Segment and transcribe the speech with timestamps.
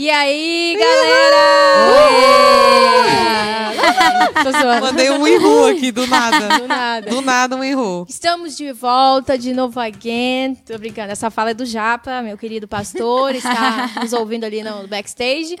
[0.00, 1.36] E aí, galera?
[4.80, 6.58] Mandei um erro aqui do nada.
[6.58, 7.10] Do nada.
[7.10, 8.06] Do nada um erro.
[8.08, 10.54] Estamos de volta, de novo again.
[10.54, 14.88] Tô brincando, essa fala é do Japa, meu querido pastor, está nos ouvindo ali no
[14.88, 15.58] backstage.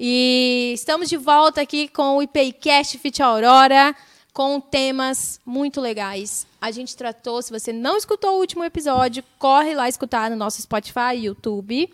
[0.00, 3.94] E estamos de volta aqui com o IPCast Fit Aurora,
[4.32, 6.46] com temas muito legais.
[6.62, 10.62] A gente tratou, se você não escutou o último episódio, corre lá escutar no nosso
[10.62, 11.90] Spotify YouTube,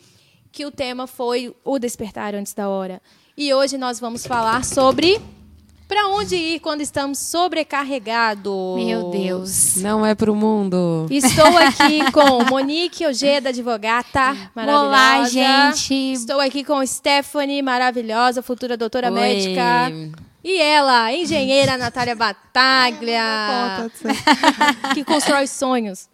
[0.52, 3.00] que o tema foi o despertar antes da hora.
[3.36, 5.20] E hoje nós vamos falar sobre
[5.88, 8.76] para onde ir quando estamos sobrecarregados.
[8.76, 9.76] Meu Deus.
[9.76, 11.06] Não é pro mundo.
[11.10, 14.86] Estou aqui com Monique Ojeda, advogata maravilhosa.
[14.86, 15.94] Olá, gente.
[16.12, 19.18] Estou aqui com Stephanie, maravilhosa, futura doutora Oi.
[19.18, 19.90] médica.
[20.44, 23.90] E ela, engenheira Natália Bataglia,
[24.94, 26.08] que constrói sonhos.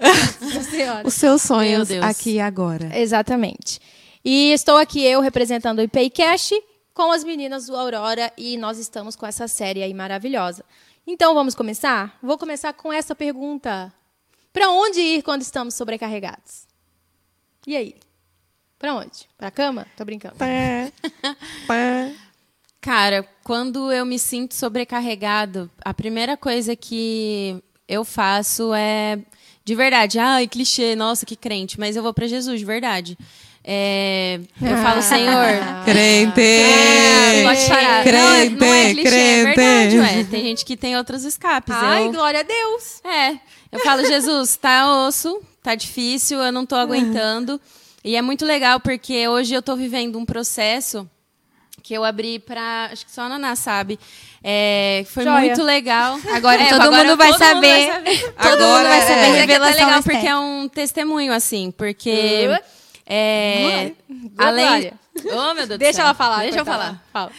[1.05, 2.97] Os seus sonhos aqui e agora.
[2.97, 3.81] Exatamente.
[4.25, 6.59] E estou aqui eu representando o IPCast
[6.95, 10.65] com as meninas do Aurora e nós estamos com essa série aí maravilhosa.
[11.07, 12.19] Então vamos começar?
[12.23, 13.93] Vou começar com essa pergunta.
[14.51, 16.67] Para onde ir quando estamos sobrecarregados?
[17.67, 17.97] E aí?
[18.79, 19.29] Para onde?
[19.37, 19.87] Para cama?
[19.95, 20.37] Tô brincando.
[20.37, 20.91] Pé,
[21.69, 22.15] pé.
[22.81, 29.19] Cara, quando eu me sinto sobrecarregado, a primeira coisa que eu faço é
[29.65, 33.19] de verdade, ai, clichê, nossa, que crente, mas eu vou pra Jesus, de verdade.
[33.67, 35.47] É, eu falo, Senhor,
[35.87, 36.41] Crente!
[36.41, 38.03] é, pode parar.
[38.05, 39.57] Crente, não, não é clichê, é crente.
[39.57, 40.25] verdade, ué.
[40.31, 41.75] Tem gente que tem outros escapes.
[41.75, 43.01] Ai, eu, glória a Deus.
[43.03, 43.39] É,
[43.73, 47.59] eu falo, Jesus, tá osso, tá difícil, eu não tô aguentando.
[48.05, 51.09] E é muito legal porque hoje eu tô vivendo um processo
[51.83, 52.91] que eu abri pra.
[52.93, 53.99] Acho que só a Naná sabe.
[54.43, 55.41] É, foi Joia.
[55.41, 56.19] muito legal.
[56.35, 57.87] Agora É, todo agora mundo vai todo mundo saber.
[57.87, 58.19] vai saber.
[58.35, 59.01] Todo mundo Agora vai é.
[59.01, 62.47] saber é é até revelação legal da porque é um testemunho, assim, porque.
[63.07, 63.93] É,
[64.39, 64.93] além.
[65.27, 66.41] Oh, meu Deus Deixa ela falar.
[66.41, 67.03] Deixa eu falar.
[67.13, 67.31] Fala.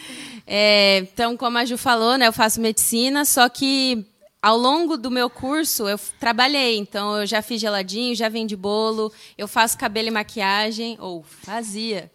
[0.46, 4.06] É, então, como a Ju falou, né, eu faço medicina, só que
[4.40, 6.78] ao longo do meu curso eu trabalhei.
[6.78, 12.10] Então, eu já fiz geladinho, já vendi bolo, eu faço cabelo e maquiagem, ou fazia.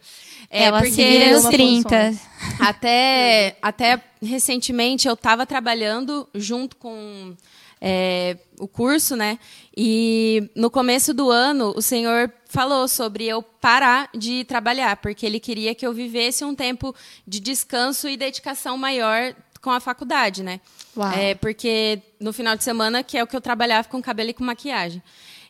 [0.50, 2.14] É, Ela porque uma 30.
[2.60, 7.36] até, até recentemente eu estava trabalhando junto com
[7.82, 9.40] é, o curso, né?
[9.76, 15.40] E no começo do ano o Senhor falou sobre eu parar de trabalhar, porque Ele
[15.40, 16.96] queria que eu vivesse um tempo
[17.28, 20.62] de descanso e dedicação maior com a faculdade, né?
[20.96, 21.12] Uau.
[21.12, 24.34] É, porque no final de semana que é o que eu trabalhava com cabelo e
[24.34, 25.02] com maquiagem.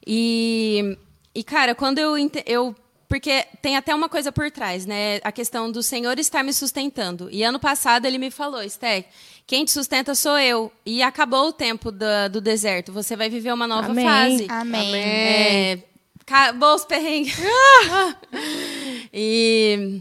[0.08, 0.98] E,
[1.36, 2.16] e cara, quando eu,
[2.46, 2.76] eu
[3.12, 5.20] porque tem até uma coisa por trás, né?
[5.22, 7.28] A questão do Senhor estar me sustentando.
[7.30, 9.04] E ano passado ele me falou, Sté,
[9.46, 10.72] quem te sustenta sou eu.
[10.86, 12.94] E acabou o tempo da- do deserto.
[12.94, 14.06] Você vai viver uma nova Amém.
[14.06, 14.48] fase.
[14.48, 14.96] Amém.
[14.96, 15.80] É,
[16.22, 17.36] acabou os perrengues.
[19.14, 20.00] e,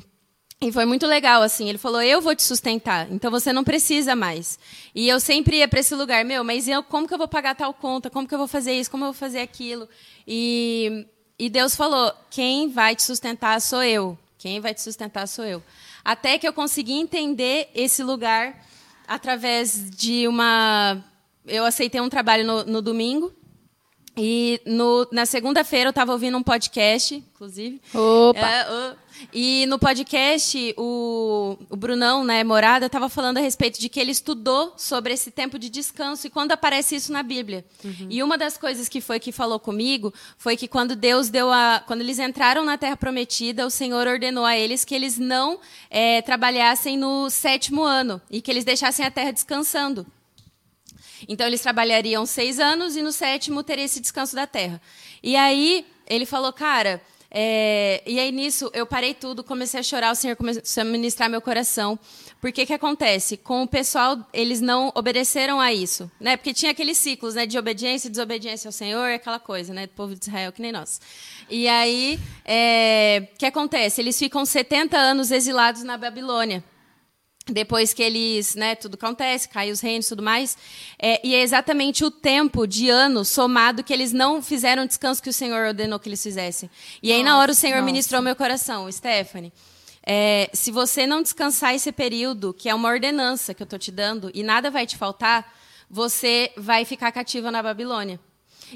[0.63, 1.69] e foi muito legal, assim.
[1.69, 4.57] Ele falou, eu vou te sustentar, então você não precisa mais.
[4.95, 7.57] E eu sempre ia para esse lugar, meu, mas eu, como que eu vou pagar
[7.57, 8.09] tal conta?
[8.09, 8.89] Como que eu vou fazer isso?
[8.89, 9.89] Como eu vou fazer aquilo?
[10.29, 11.07] E,
[11.41, 14.19] e Deus falou, quem vai te sustentar sou eu.
[14.37, 15.63] Quem vai te sustentar sou eu.
[16.05, 18.63] Até que eu consegui entender esse lugar
[19.09, 21.03] através de uma...
[21.47, 23.33] Eu aceitei um trabalho no, no domingo,
[24.21, 27.81] e no- na segunda-feira eu estava ouvindo um podcast, inclusive.
[27.95, 28.39] Opa.
[28.39, 28.97] É, ô.
[29.33, 34.11] e no podcast, o, o Brunão, né, Morada, estava falando a respeito de que ele
[34.13, 37.65] estudou sobre esse tempo de descanso e quando aparece isso na Bíblia.
[38.09, 41.83] E uma das coisas que foi que falou comigo foi que quando Deus deu a.
[41.87, 45.59] Quando eles entraram na Terra Prometida, o Senhor ordenou a eles que eles não
[45.91, 50.07] eh, trabalhassem no sétimo ano e que eles deixassem a terra descansando.
[51.29, 54.81] Então eles trabalhariam seis anos e no sétimo teria esse descanso da terra.
[55.23, 57.01] E aí ele falou, cara.
[57.31, 61.31] é, E aí nisso eu parei tudo, comecei a chorar, o Senhor começou a ministrar
[61.31, 61.99] meu coração.
[62.41, 63.37] Porque que acontece?
[63.37, 66.39] Com o pessoal, eles não obedeceram a isso, né?
[66.39, 69.93] Porque tinha aqueles ciclos, né, de obediência e desobediência ao Senhor, aquela coisa, né, do
[69.93, 71.01] povo de Israel que nem nós.
[71.51, 74.01] E aí, é, o que acontece?
[74.01, 76.65] Eles ficam 70 anos exilados na Babilônia
[77.47, 80.57] depois que eles, né, tudo acontece, cai os reinos e tudo mais,
[80.99, 85.23] é, e é exatamente o tempo de ano somado que eles não fizeram o descanso
[85.23, 86.71] que o Senhor ordenou que eles fizessem.
[87.03, 89.53] E aí na hora o Senhor ministrou meu coração, Stephanie,
[90.07, 93.91] é, se você não descansar esse período, que é uma ordenança que eu estou te
[93.91, 95.53] dando, e nada vai te faltar,
[95.89, 98.21] você vai ficar cativa na Babilônia.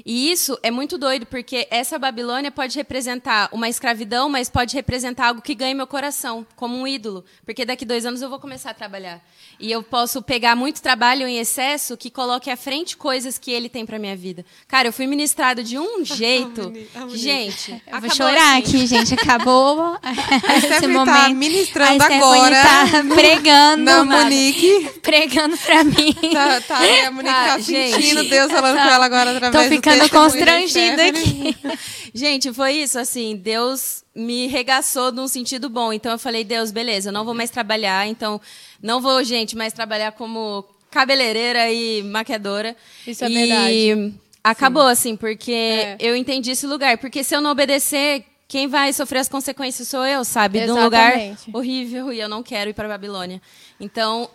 [0.03, 5.27] E isso é muito doido, porque essa Babilônia pode representar uma escravidão, mas pode representar
[5.27, 7.23] algo que ganha meu coração, como um ídolo.
[7.45, 9.21] Porque daqui dois anos eu vou começar a trabalhar.
[9.59, 13.69] E eu posso pegar muito trabalho em excesso que coloque à frente coisas que ele
[13.69, 14.43] tem para minha vida.
[14.67, 16.73] Cara, eu fui ministrado de um jeito.
[17.13, 18.59] Gente, Eu vou acabou chorar assim.
[18.77, 19.13] aqui, gente.
[19.13, 19.97] Acabou
[20.57, 21.35] esse tá momento.
[21.35, 23.83] ministrando a agora tá pregando.
[23.83, 24.23] Na nada.
[24.23, 24.89] Monique.
[25.05, 26.13] Pregando pra mim.
[26.33, 26.77] Tá, tá,
[27.07, 27.93] a Monique tá gente.
[27.93, 31.55] sentindo Deus falando com ela agora através do ficando constrangida aqui.
[32.13, 35.91] Gente, foi isso, assim, Deus me regaçou num sentido bom.
[35.91, 38.39] Então eu falei, Deus, beleza, eu não vou mais trabalhar, então
[38.81, 42.75] não vou, gente, mais trabalhar como cabeleireira e maquiadora.
[43.05, 44.13] Isso é e verdade.
[44.43, 45.97] acabou, assim, porque É.
[45.99, 46.97] eu entendi esse lugar.
[46.97, 50.61] Porque se eu não obedecer, quem vai sofrer as consequências sou eu, sabe?
[50.61, 51.49] De um lugar Exatamente.
[51.51, 53.41] horrível e eu não quero ir para Babilônia.
[53.79, 54.29] Então,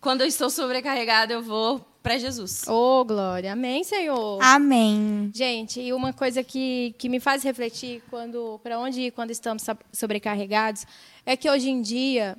[0.00, 2.68] quando eu estou sobrecarregada, eu vou para Jesus.
[2.68, 3.52] Ô, Glória.
[3.52, 4.38] Amém, Senhor.
[4.40, 5.28] Amém.
[5.34, 9.64] Gente, e uma coisa que, que me faz refletir quando para onde ir quando estamos
[9.64, 10.86] so- sobrecarregados
[11.26, 12.38] é que hoje em dia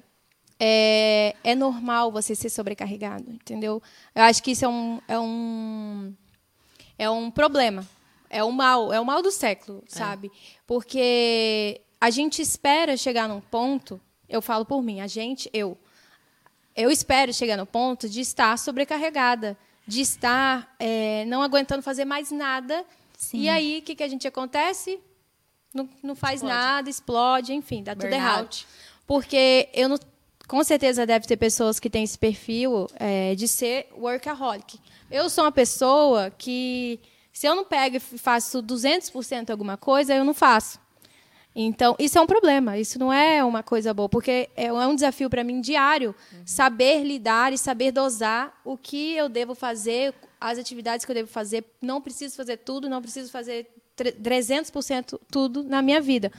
[0.57, 3.83] é, é normal você ser sobrecarregado, entendeu?
[4.15, 6.13] Eu acho que isso é um, é um,
[6.97, 7.85] é um problema.
[8.29, 10.31] É o mal, é o mal do século, sabe?
[10.65, 13.99] Porque a gente espera chegar num ponto,
[14.29, 15.77] eu falo por mim, a gente, eu,
[16.77, 19.57] eu espero chegar no ponto de estar sobrecarregada,
[19.87, 22.85] de estar é, não aguentando fazer mais nada.
[23.17, 23.41] Sim.
[23.41, 24.99] E aí, o que, que a gente acontece?
[25.73, 26.55] Não, não faz Explode.
[26.55, 28.35] nada, explode, enfim, dá tudo errado.
[28.35, 28.67] Burnout.
[29.07, 29.97] Porque eu não,
[30.47, 34.79] com certeza deve ter pessoas que têm esse perfil é, de ser workaholic.
[35.09, 36.99] Eu sou uma pessoa que,
[37.33, 40.79] se eu não pego e faço 200% alguma coisa, eu não faço.
[41.59, 45.27] Então, isso é um problema, isso não é uma coisa boa, porque é um desafio
[45.27, 46.13] para mim diário
[46.45, 51.27] saber lidar e saber dosar o que eu devo fazer, as atividades que eu devo
[51.29, 51.65] fazer.
[51.81, 56.31] Não preciso fazer tudo, não preciso fazer tre- 300% tudo na minha vida.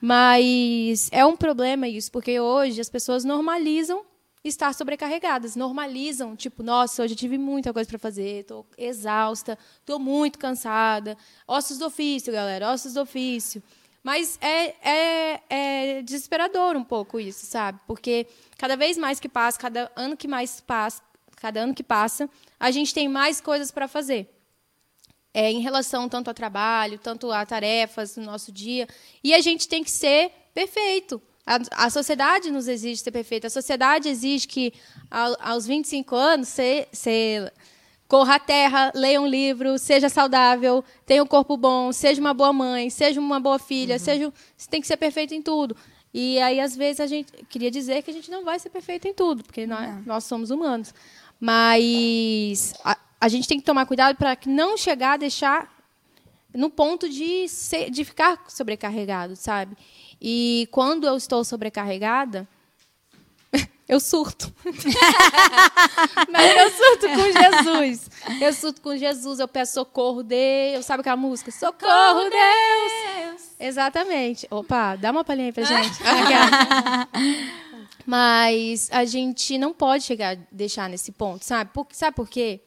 [0.00, 4.02] Mas é um problema isso, porque hoje as pessoas normalizam
[4.42, 9.98] estar sobrecarregadas, normalizam, tipo, nossa, hoje eu tive muita coisa para fazer, estou exausta, estou
[9.98, 11.16] muito cansada.
[11.48, 13.62] Ossos do ofício, galera, ossos do ofício.
[14.04, 17.80] Mas é, é, é desesperador um pouco isso, sabe?
[17.86, 18.26] Porque
[18.58, 21.02] cada vez mais que passa, cada ano que mais passa,
[21.36, 22.28] cada ano que passa,
[22.60, 24.30] a gente tem mais coisas para fazer.
[25.32, 28.86] É, em relação tanto ao trabalho, tanto a tarefas no nosso dia.
[29.22, 31.20] E a gente tem que ser perfeito.
[31.46, 33.46] A, a sociedade nos exige ser perfeito.
[33.46, 34.74] A sociedade exige que,
[35.10, 37.50] ao, aos 25 anos, você
[38.14, 42.52] corra a terra, leia um livro, seja saudável, tenha um corpo bom, seja uma boa
[42.52, 45.76] mãe, seja uma boa filha, seja, você tem que ser perfeito em tudo.
[46.12, 49.08] E aí, às vezes, a gente queria dizer que a gente não vai ser perfeito
[49.08, 50.94] em tudo, porque nós, nós somos humanos.
[51.40, 55.74] Mas a, a gente tem que tomar cuidado para não chegar a deixar
[56.54, 59.76] no ponto de, ser, de ficar sobrecarregado, sabe?
[60.22, 62.46] E quando eu estou sobrecarregada,
[63.88, 64.52] eu surto.
[66.30, 68.10] Mas eu surto com Jesus.
[68.40, 70.84] Eu surto com Jesus, eu peço socorro Deus.
[70.84, 71.50] Sabe aquela música?
[71.50, 73.42] Socorro Deus!
[73.58, 74.46] Exatamente.
[74.50, 75.98] Opa, dá uma palhinha aí pra gente.
[78.06, 81.70] Mas a gente não pode chegar deixar nesse ponto, sabe?
[81.72, 82.60] Por, sabe por quê?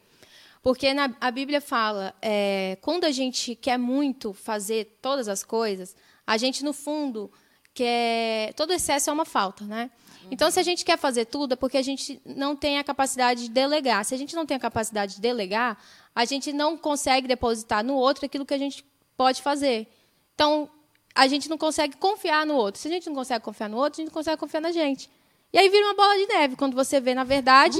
[0.62, 5.94] Porque na, a Bíblia fala, é, quando a gente quer muito fazer todas as coisas,
[6.26, 7.30] a gente, no fundo,
[7.72, 8.52] quer.
[8.54, 9.90] Todo excesso é uma falta, né?
[10.30, 13.44] Então, se a gente quer fazer tudo, é porque a gente não tem a capacidade
[13.44, 14.04] de delegar.
[14.04, 15.78] Se a gente não tem a capacidade de delegar,
[16.14, 18.84] a gente não consegue depositar no outro aquilo que a gente
[19.16, 19.86] pode fazer.
[20.34, 20.70] Então,
[21.14, 22.80] a gente não consegue confiar no outro.
[22.80, 25.10] Se a gente não consegue confiar no outro, a gente não consegue confiar na gente.
[25.52, 27.78] E aí vira uma bola de neve, quando você vê, na verdade,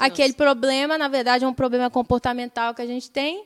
[0.00, 3.44] Um aquele problema, na verdade, é um problema comportamental que a gente tem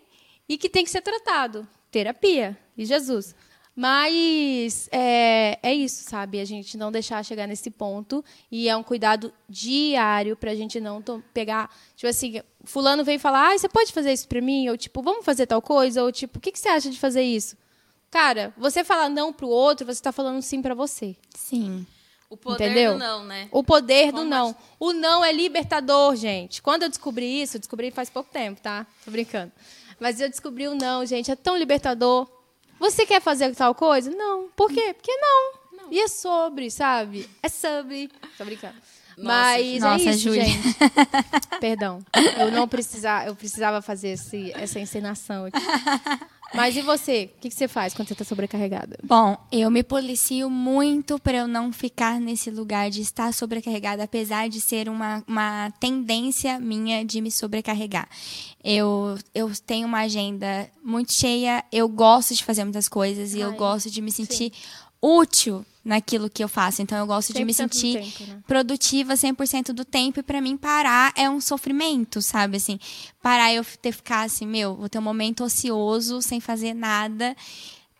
[0.48, 1.66] e que tem que ser tratado.
[1.90, 3.34] Terapia, e Jesus.
[3.78, 6.40] Mas é, é isso, sabe?
[6.40, 8.24] A gente não deixar chegar nesse ponto.
[8.50, 11.04] E é um cuidado diário pra gente não
[11.34, 11.70] pegar.
[11.94, 14.70] Tipo assim, fulano vem falar, ah, você pode fazer isso pra mim?
[14.70, 16.02] Ou tipo, vamos fazer tal coisa?
[16.02, 17.54] Ou tipo, o que, que você acha de fazer isso?
[18.10, 21.14] Cara, você falar não pro outro, você tá falando sim pra você.
[21.34, 21.86] Sim.
[22.30, 22.94] O poder Entendeu?
[22.94, 23.46] do não, né?
[23.52, 24.56] O poder do Como não.
[24.80, 26.62] O não é libertador, gente.
[26.62, 28.86] Quando eu descobri isso, eu descobri faz pouco tempo, tá?
[29.04, 29.52] Tô brincando.
[30.00, 31.30] Mas eu descobri o não, gente.
[31.30, 32.26] É tão libertador.
[32.78, 34.10] Você quer fazer tal coisa?
[34.10, 34.48] Não.
[34.54, 34.94] Por quê?
[34.94, 35.66] Porque não.
[35.90, 37.28] E é sobre, sabe?
[37.42, 38.10] É sobre.
[38.36, 38.74] Tô brincando.
[39.18, 40.44] Mas Nossa, é isso, Júlia.
[40.44, 40.76] gente.
[41.58, 42.00] Perdão.
[42.38, 45.58] Eu não precisava, eu precisava fazer esse, essa encenação aqui.
[46.54, 47.30] Mas e você?
[47.36, 48.98] O que, você faz quando você tá sobrecarregada?
[49.02, 54.48] Bom, eu me policio muito para eu não ficar nesse lugar de estar sobrecarregada, apesar
[54.48, 58.08] de ser uma, uma tendência minha de me sobrecarregar.
[58.62, 63.52] Eu, eu tenho uma agenda muito cheia, eu gosto de fazer muitas coisas e eu
[63.52, 64.52] gosto de me sentir
[65.00, 66.82] útil naquilo que eu faço.
[66.82, 68.42] Então eu gosto de me 100% do sentir tempo, né?
[68.46, 72.78] produtiva 100% do tempo e para mim parar é um sofrimento, sabe assim?
[73.22, 77.36] Parar eu ter ficar assim, meu, vou ter um momento ocioso sem fazer nada.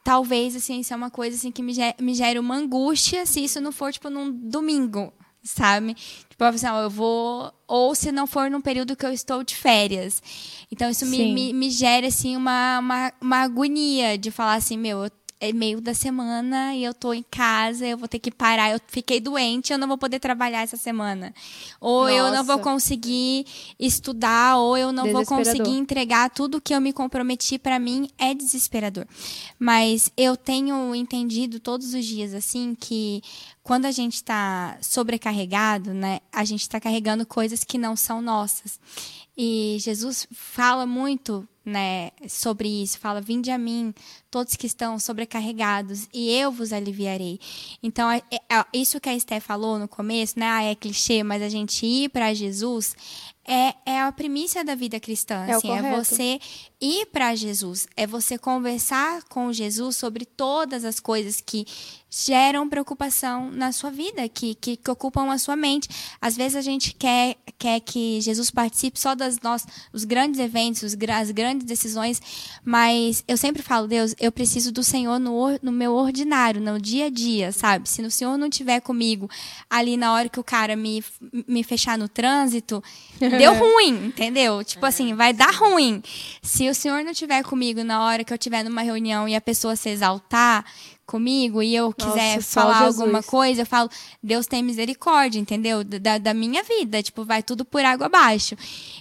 [0.03, 3.43] Talvez assim, isso é uma coisa assim que me gere, me gere uma angústia se
[3.45, 5.13] isso não for tipo num domingo,
[5.45, 5.95] sabe?
[6.29, 10.21] Tipo, assim, eu vou ou se não for num período que eu estou de férias.
[10.73, 15.05] Então isso me, me, me gera assim uma, uma, uma agonia de falar assim, meu,
[15.05, 18.71] eu é meio da semana e eu tô em casa, eu vou ter que parar,
[18.71, 21.35] eu fiquei doente, eu não vou poder trabalhar essa semana.
[21.81, 22.71] Ou eu não vou Nossa.
[22.71, 23.47] conseguir
[23.79, 28.33] estudar, ou eu não vou conseguir entregar tudo que eu me comprometi para mim é
[28.33, 29.07] desesperador.
[29.59, 33.23] Mas eu tenho entendido todos os dias assim que
[33.63, 38.81] quando a gente está sobrecarregado, né, a gente está carregando coisas que não são nossas.
[39.37, 42.99] E Jesus fala muito, né, sobre isso.
[42.99, 43.93] Fala: "Vinde a mim,
[44.31, 47.39] todos que estão sobrecarregados, e eu vos aliviarei".
[47.83, 51.43] Então, é- é- isso que a Esté falou no começo, né, ah, é clichê, mas
[51.43, 52.95] a gente ir para Jesus
[53.49, 55.45] é, é a primícia da vida cristã.
[55.47, 56.41] É assim, é você
[56.81, 61.67] ir para Jesus, é você conversar com Jesus sobre todas as coisas que
[62.25, 65.89] geram preocupação na sua vida, que, que, que ocupam a sua mente.
[66.21, 70.83] Às vezes a gente quer, quer que Jesus participe só das nossos, os grandes eventos,
[70.83, 72.23] os, as grandes decisões,
[72.65, 77.07] mas eu sempre falo, Deus, eu preciso do Senhor no, no meu ordinário, no dia
[77.07, 77.89] a dia, sabe?
[77.89, 79.29] Se o Senhor não estiver comigo
[79.69, 81.05] ali na hora que o cara me,
[81.47, 82.83] me fechar no trânsito,
[83.19, 84.65] deu ruim, entendeu?
[84.65, 86.03] Tipo assim, vai dar ruim.
[86.41, 89.41] Se o Senhor não estiver comigo na hora que eu estiver numa reunião e a
[89.41, 90.65] pessoa se exaltar
[91.07, 93.89] comigo e eu quiser Nossa, falar alguma coisa, eu falo,
[94.21, 95.85] Deus tem misericórdia, entendeu?
[95.85, 98.57] Da, da minha vida, tipo, vai tudo por água abaixo.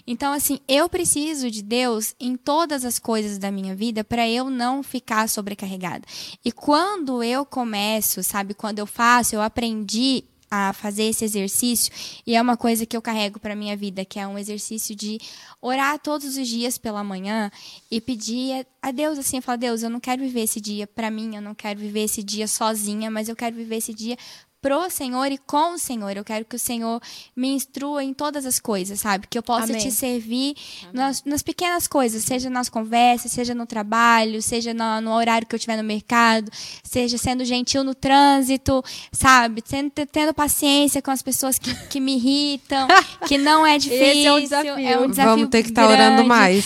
[0.06, 4.50] Então, assim, eu preciso de Deus em todas as coisas da minha vida para eu
[4.50, 6.06] não ficar sobrecarregada.
[6.44, 11.92] E quando eu começo, sabe, quando eu faço, eu aprendi a fazer esse exercício
[12.25, 15.20] e é uma coisa que eu carrego para minha vida, que é um exercício de
[15.62, 17.52] orar todos os dias pela manhã
[17.90, 21.36] e pedir a Deus assim, falar Deus, eu não quero viver esse dia para mim,
[21.36, 24.18] eu não quero viver esse dia sozinha, mas eu quero viver esse dia
[24.66, 26.18] pro Senhor e com o Senhor.
[26.18, 27.00] Eu quero que o Senhor
[27.36, 29.28] me instrua em todas as coisas, sabe?
[29.30, 29.78] Que eu possa Amém.
[29.78, 30.56] te servir
[30.92, 35.54] nas, nas pequenas coisas, seja nas conversas, seja no trabalho, seja no, no horário que
[35.54, 36.52] eu estiver no mercado,
[36.84, 39.62] seja sendo gentil no trânsito, sabe?
[39.62, 42.88] Tendo, tendo paciência com as pessoas que, que me irritam,
[43.28, 44.04] que não é difícil.
[44.08, 44.80] Esse é um desafio.
[44.80, 46.28] É um desafio Vamos ter que estar orando grande.
[46.28, 46.66] mais.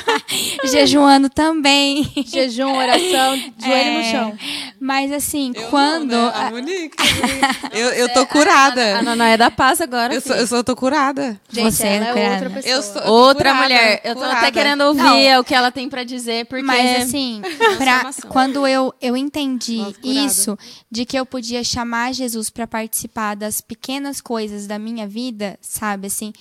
[0.64, 2.10] Jejuando também.
[2.26, 4.38] Jejum, oração, joelho no É, chão.
[4.80, 6.12] Mas assim, Eu quando.
[6.12, 6.32] não, né?
[6.34, 6.96] A Monique.
[7.72, 8.98] Eu, eu tô curada.
[8.98, 10.12] A Naná é da paz agora.
[10.14, 11.40] Eu sou, eu sou, tô curada.
[11.48, 12.50] Gente, Você ela é é outra curada.
[12.50, 12.74] pessoa.
[12.74, 14.00] Eu sou- Outra curada, mulher.
[14.04, 14.52] Eu tô até curada.
[14.52, 15.40] querendo ouvir Não.
[15.40, 16.64] o que ela tem pra dizer, porque.
[16.64, 17.40] Mas assim,
[17.76, 20.58] pra, quando eu, eu entendi Nossa, isso,
[20.90, 26.06] de que eu podia chamar Jesus para participar das pequenas coisas da minha vida, sabe,
[26.08, 26.32] assim,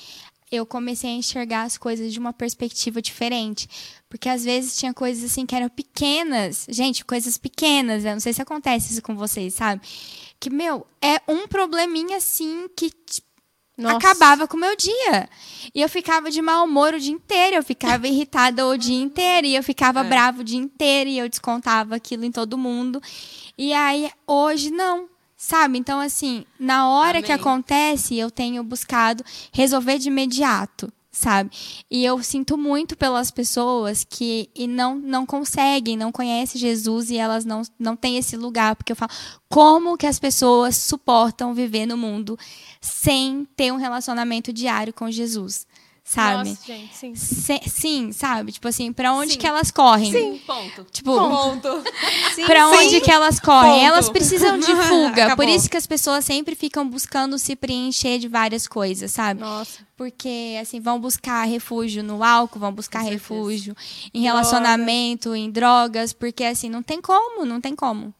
[0.51, 3.67] eu comecei a enxergar as coisas de uma perspectiva diferente.
[4.09, 6.65] Porque às vezes tinha coisas assim que eram pequenas.
[6.69, 8.05] Gente, coisas pequenas.
[8.05, 9.81] Eu não sei se acontece isso com vocês, sabe?
[10.39, 12.91] Que, meu, é um probleminha assim que
[13.77, 13.97] Nossa.
[13.97, 15.29] acabava com o meu dia.
[15.73, 19.47] E eu ficava de mau humor o dia inteiro, eu ficava irritada o dia inteiro,
[19.47, 23.01] e eu ficava brava o dia inteiro, e eu descontava aquilo em todo mundo.
[23.57, 25.09] E aí, hoje, não.
[25.35, 25.77] Sabe?
[25.77, 27.41] Então, assim, na hora que Amém.
[27.41, 30.91] acontece, eu tenho buscado resolver de imediato.
[31.17, 31.49] Sabe?
[31.89, 37.17] E eu sinto muito pelas pessoas que e não, não conseguem, não conhecem Jesus e
[37.17, 38.75] elas não, não têm esse lugar.
[38.75, 39.11] Porque eu falo,
[39.49, 42.37] como que as pessoas suportam viver no mundo
[42.79, 45.65] sem ter um relacionamento diário com Jesus?
[46.09, 46.51] Sabe?
[46.51, 47.15] Nossa, gente, sim.
[47.15, 48.53] Se- sim, sabe?
[48.53, 49.39] Tipo assim, pra onde Sim.
[49.39, 50.09] que elas correm?
[50.09, 50.41] Sim.
[50.47, 50.85] Ponto.
[50.89, 51.83] Tipo, Ponto.
[52.47, 53.01] pra onde sim.
[53.01, 53.73] que elas correm?
[53.73, 53.85] Ponto.
[53.85, 55.25] Elas precisam de fuga.
[55.25, 55.35] Acabou.
[55.45, 59.41] Por isso que as pessoas sempre ficam buscando se preencher de várias coisas, sabe?
[59.41, 59.85] Nossa.
[59.97, 63.23] Porque, assim, vão buscar refúgio no álcool, vão buscar Com certeza.
[63.33, 63.75] refúgio
[64.13, 68.13] em relacionamento, em drogas, porque, assim, não tem como, não tem como.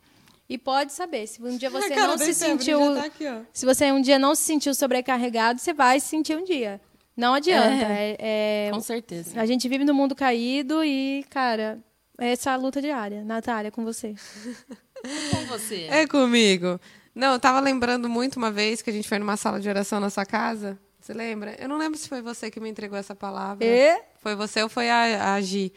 [0.49, 2.95] E pode saber, se um dia você cara não se sentiu.
[2.95, 3.25] tá aqui.
[3.53, 6.81] Se você um dia não se sentiu sobrecarregado, você vai se sentir um dia.
[7.17, 7.85] Não adianta.
[7.85, 9.41] É- é- Com certeza.
[9.41, 11.79] a gente vive no mundo caído e, cara,
[12.19, 13.25] é essa a luta diária.
[13.25, 14.13] Natália, com você.
[15.31, 15.87] Com você.
[15.91, 16.79] É comigo.
[17.13, 19.99] Não, eu tava lembrando muito uma vez que a gente foi numa sala de oração
[19.99, 20.77] na sua casa.
[20.99, 21.55] Você lembra?
[21.59, 23.63] Eu não lembro se foi você que me entregou essa palavra.
[23.65, 23.99] E?
[24.21, 25.71] Foi você ou foi a, a Gi.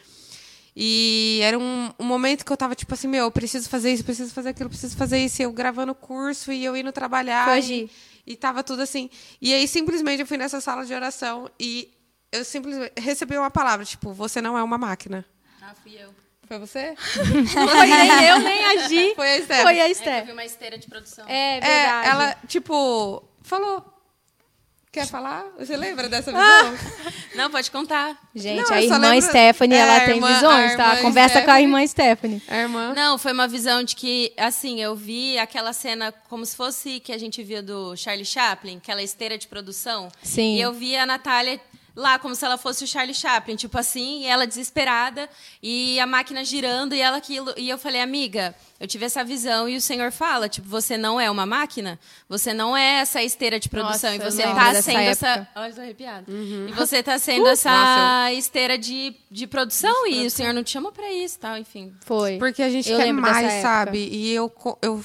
[0.75, 4.05] E era um, um momento que eu tava tipo assim, meu, eu preciso fazer isso,
[4.05, 5.43] preciso fazer aquilo, preciso fazer isso.
[5.43, 7.45] E eu gravando curso e eu indo trabalhar.
[7.47, 7.75] Foi, e, Gi.
[7.85, 7.91] e
[8.37, 9.09] tava tudo assim.
[9.41, 11.91] E aí, simplesmente, eu fui nessa sala de oração e
[12.33, 15.25] eu simplesmente recebi uma palavra, tipo, você não é uma máquina.
[15.63, 16.15] Ah, fui eu.
[16.47, 16.95] Foi você?
[16.99, 19.15] Foi nem eu, nem a Gi.
[19.15, 19.63] Foi a Steph.
[19.63, 20.27] Foi a É eu Steph.
[20.27, 21.25] vi uma esteira de produção.
[21.29, 22.09] É É, verdade.
[22.09, 24.00] ela, tipo, falou.
[24.93, 25.45] Quer falar?
[25.57, 26.93] Você lembra dessa Ah, visão?
[27.37, 28.19] Não, pode contar.
[28.35, 30.97] Gente, Não, a irmã lembro- Stephanie, É, ela tem irmã- visões, tá?
[30.97, 31.63] Conversa com a Stephanie.
[31.65, 32.43] irmã Stephanie.
[32.49, 32.93] A irmã.
[32.93, 37.13] Não, foi uma visão de que, assim, eu vi aquela cena como se fosse que
[37.13, 40.09] a gente via do Charlie Chaplin, aquela esteira de produção.
[40.25, 40.57] Sim.
[40.57, 41.61] E eu vi a Natália
[41.95, 45.29] lá como se ela fosse o Charlie Chaplin, tipo assim, e ela desesperada,
[45.63, 47.53] e a máquina girando, e ela aquilo.
[47.57, 51.21] E eu falei, amiga, eu tive essa visão, e o senhor fala, tipo, você não
[51.21, 54.99] é uma máquina, você não é essa esteira de produção, Nossa, e você tá sendo
[55.01, 55.49] essa.
[55.55, 56.31] Olha, tô arrepiada.
[56.31, 56.69] Uhum.
[56.69, 60.71] E você tá sendo essa Nossa, esteira de, de produção, e o senhor não te
[60.71, 61.93] chamou pra isso, tal, enfim.
[62.05, 62.39] Foi.
[62.39, 63.99] Porque a gente Eu quer mais, sabe?
[64.11, 65.05] E eu, eu,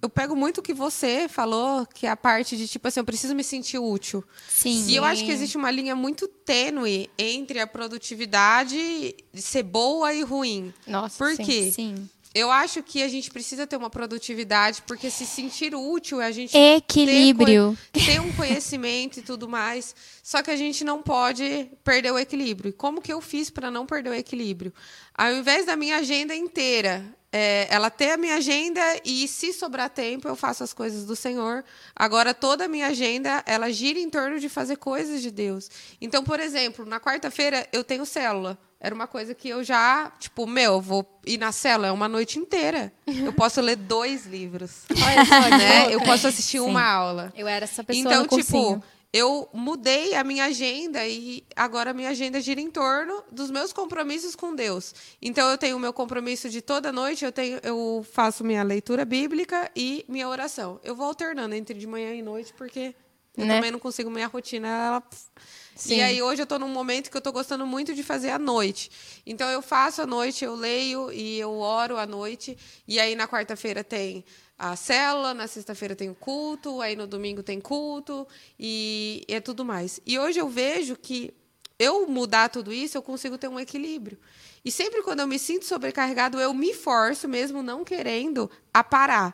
[0.00, 3.04] eu pego muito o que você falou, que é a parte de, tipo assim, eu
[3.04, 4.24] preciso me sentir útil.
[4.48, 4.86] Sim.
[4.88, 10.12] E eu acho que existe uma linha muito tênue entre a produtividade de ser boa
[10.14, 10.72] e ruim.
[10.86, 11.44] Nossa, Por sim.
[11.44, 11.72] quê?
[11.72, 12.08] Sim.
[12.34, 16.30] Eu acho que a gente precisa ter uma produtividade, porque se sentir útil é a
[16.30, 17.76] gente Equilíbrio.
[17.90, 19.94] ter, ter um conhecimento e tudo mais.
[20.22, 22.68] Só que a gente não pode perder o equilíbrio.
[22.68, 24.72] E como que eu fiz para não perder o equilíbrio?
[25.14, 29.90] Ao invés da minha agenda inteira, é, ela ter a minha agenda e se sobrar
[29.90, 31.64] tempo eu faço as coisas do Senhor.
[31.94, 35.70] Agora toda a minha agenda ela gira em torno de fazer coisas de Deus.
[36.00, 38.58] Então, por exemplo, na quarta-feira eu tenho célula.
[38.80, 42.08] Era uma coisa que eu já, tipo, meu, eu vou ir na célula, é uma
[42.08, 42.92] noite inteira.
[43.06, 44.82] Eu posso ler dois livros.
[45.04, 45.92] Olha só, né?
[45.92, 47.32] Eu posso assistir uma aula.
[47.36, 48.82] Eu era essa pessoa Então, no cursinho.
[49.12, 53.72] Eu mudei a minha agenda e agora a minha agenda gira em torno dos meus
[53.72, 54.94] compromissos com Deus.
[55.20, 59.04] Então eu tenho o meu compromisso de toda noite, eu tenho eu faço minha leitura
[59.04, 60.78] bíblica e minha oração.
[60.84, 62.94] Eu vou alternando entre de manhã e noite porque
[63.36, 63.54] eu Né?
[63.54, 65.02] também não consigo minha rotina ela.
[65.86, 68.38] E aí hoje eu estou num momento que eu estou gostando muito de fazer à
[68.38, 68.90] noite.
[69.24, 72.58] Então eu faço à noite, eu leio e eu oro à noite.
[72.86, 74.24] E aí na quarta-feira tem
[74.58, 78.26] a célula, na sexta-feira tem o culto, aí no domingo tem culto
[78.58, 80.00] e é tudo mais.
[80.04, 81.32] E hoje eu vejo que
[81.78, 84.18] eu mudar tudo isso, eu consigo ter um equilíbrio.
[84.64, 89.32] E sempre quando eu me sinto sobrecarregado, eu me forço, mesmo não querendo, a parar.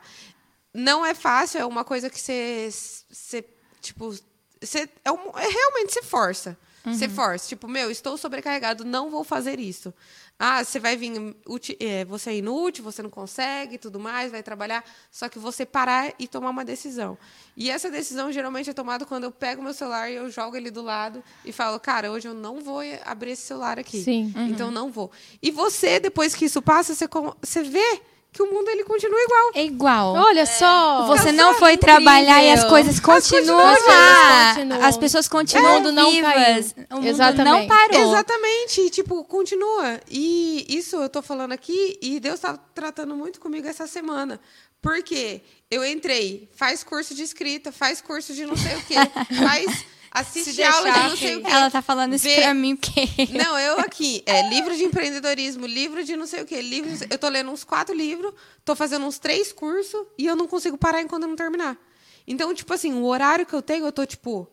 [0.73, 2.69] Não é fácil, é uma coisa que você,
[3.09, 3.43] você
[3.81, 4.13] tipo,
[4.61, 6.57] você é, um- é realmente você força.
[6.93, 9.91] Você força, tipo, meu, estou sobrecarregado, não vou fazer isso.
[10.37, 11.13] Ah, você vai vir,
[11.79, 14.83] é, você é inútil, você não consegue, tudo mais, vai trabalhar.
[15.09, 17.17] Só que você parar e tomar uma decisão.
[17.55, 20.69] E essa decisão geralmente é tomada quando eu pego meu celular e eu jogo ele
[20.69, 24.03] do lado e falo, cara, hoje eu não vou abrir esse celular aqui.
[24.03, 24.33] Sim.
[24.35, 25.09] Então não vou.
[25.41, 27.07] E você, depois que isso passa, você,
[27.41, 28.01] você vê
[28.35, 29.51] que o mundo ele continua igual.
[29.55, 30.13] É igual.
[30.13, 31.07] Olha só.
[31.07, 34.55] Você não foi trabalhar e as coisas continuam lá.
[34.55, 34.83] continuam.
[34.83, 36.75] As pessoas continuam mundo não vivas.
[36.91, 37.61] O mundo Exatamente.
[37.61, 38.11] não parou.
[38.11, 40.01] Exatamente, e, tipo, continua.
[40.11, 44.37] E isso eu tô falando aqui, e Deus tá tratando muito comigo essa semana.
[44.81, 48.95] Porque eu entrei, faz curso de escrita, faz curso de não sei o quê,
[49.47, 51.49] faz assiste Se aula de não sei o quê.
[51.51, 53.01] Ela tá falando isso Vê- pra mim porque
[53.33, 57.17] Não, eu aqui, é livro de empreendedorismo, livro de não sei o quê, livros, eu
[57.17, 61.01] tô lendo uns quatro livros, tô fazendo uns três cursos e eu não consigo parar
[61.01, 61.77] enquanto eu não terminar.
[62.27, 64.47] Então, tipo assim, o horário que eu tenho, eu tô tipo,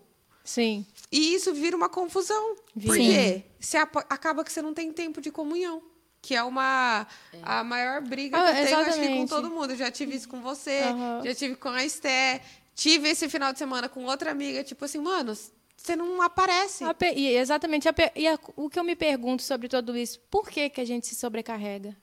[0.45, 0.85] Sim.
[1.11, 2.57] e isso vira uma confusão.
[2.85, 3.11] Por Sim.
[3.11, 3.43] quê?
[3.59, 5.83] Você acaba que você não tem tempo de comunhão.
[6.25, 7.05] Que é uma
[7.43, 9.73] a maior briga Ah, que eu tenho, acho que com todo mundo.
[9.73, 11.21] Eu já tive isso com você, Aham.
[11.25, 12.41] já tive com a Esté,
[12.75, 15.35] tive esse final de semana com outra amiga, tipo assim, mano,
[15.77, 16.85] você não aparece.
[16.85, 17.89] A pe- e exatamente.
[17.89, 20.81] a pe- e a- o que eu me pergunto sobre tudo isso, por que, que
[20.81, 21.97] a gente se sobrecarrega?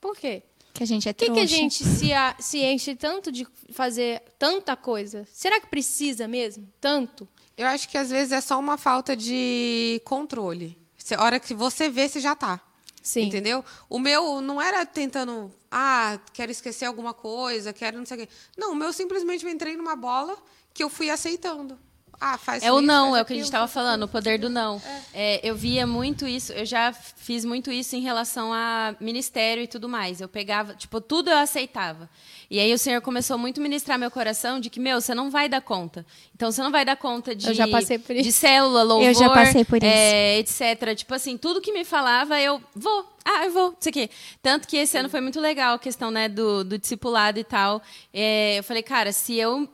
[0.00, 0.42] Por quê?
[0.74, 3.44] que a gente é Por que, que a gente se, a- se enche tanto de
[3.72, 5.26] fazer tanta coisa?
[5.32, 6.68] Será que precisa mesmo?
[6.80, 7.26] Tanto?
[7.56, 10.78] Eu acho que às vezes é só uma falta de controle.
[11.16, 12.60] A hora que você vê, você já tá.
[13.02, 13.22] Sim.
[13.22, 13.64] Entendeu?
[13.88, 18.32] O meu não era tentando, ah, quero esquecer alguma coisa, quero não sei o quê.
[18.56, 20.36] Não, o meu simplesmente eu entrei numa bola
[20.72, 21.78] que eu fui aceitando.
[22.20, 24.08] Ah, faz É o isso, não, faz é o que a gente estava falando, o
[24.08, 24.82] poder do não.
[25.14, 29.66] É, eu via muito isso, eu já fiz muito isso em relação a ministério e
[29.66, 30.20] tudo mais.
[30.20, 32.08] Eu pegava, tipo, tudo eu aceitava.
[32.50, 35.30] E aí o Senhor começou muito a ministrar meu coração de que, meu, você não
[35.30, 36.04] vai dar conta.
[36.34, 38.24] Então você não vai dar conta de, Eu já passei por isso.
[38.24, 40.94] de célula, louvor, Eu já passei por é, etc.
[40.96, 43.06] Tipo assim, tudo que me falava, eu vou.
[43.24, 44.08] Ah, eu vou, isso aqui.
[44.42, 47.82] Tanto que esse ano foi muito legal a questão né, do, do discipulado e tal.
[48.14, 49.68] É, eu falei, cara, se eu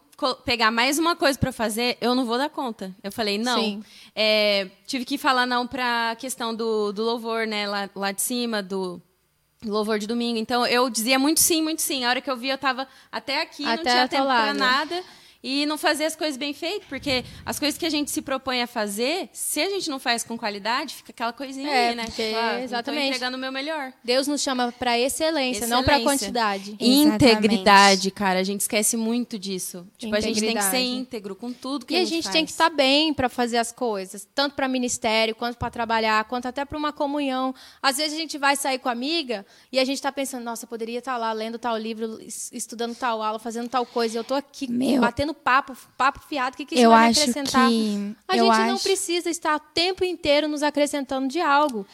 [0.44, 2.94] pegar mais uma coisa para fazer, eu não vou dar conta.
[3.02, 3.82] Eu falei, não.
[4.14, 7.66] É, tive que falar não para a questão do, do louvor, né?
[7.66, 9.00] Lá, lá de cima, do
[9.64, 10.38] louvor de domingo.
[10.38, 12.04] Então, eu dizia muito sim, muito sim.
[12.04, 14.58] A hora que eu vi, eu tava até aqui, Até não tinha tempo para atolada.
[14.58, 15.04] nada.
[15.46, 18.62] E não fazer as coisas bem feitas, porque as coisas que a gente se propõe
[18.62, 22.04] a fazer, se a gente não faz com qualidade, fica aquela coisinha É, ali, né?
[22.06, 23.06] porque- Tipo, ah, tô exatamente.
[23.08, 23.92] entregando o meu melhor.
[24.02, 26.18] Deus nos chama para excelência, não para Excelência.
[26.28, 26.76] quantidade.
[26.80, 28.40] Integridade, cara.
[28.40, 29.86] A gente esquece muito disso.
[29.98, 32.32] Tipo, a gente tem que ser íntegro com tudo que E a a gente, gente
[32.32, 36.46] tem que estar bem para fazer as coisas, tanto para ministério, quanto para trabalhar, quanto
[36.46, 37.54] até para uma comunhão.
[37.82, 40.66] Às vezes a gente vai sair com a amiga e a gente está pensando, nossa,
[40.66, 44.22] poderia estar lá lendo tal livro, es- estudando tal aula, fazendo tal coisa, e eu
[44.22, 45.00] estou aqui Meu.
[45.00, 47.68] batendo papo, papo fiado, o que, que isso Eu vai acho acrescentar?
[47.68, 51.86] que- A eu gente não acho- precisa estar o tempo inteiro nos acrescentando de algo.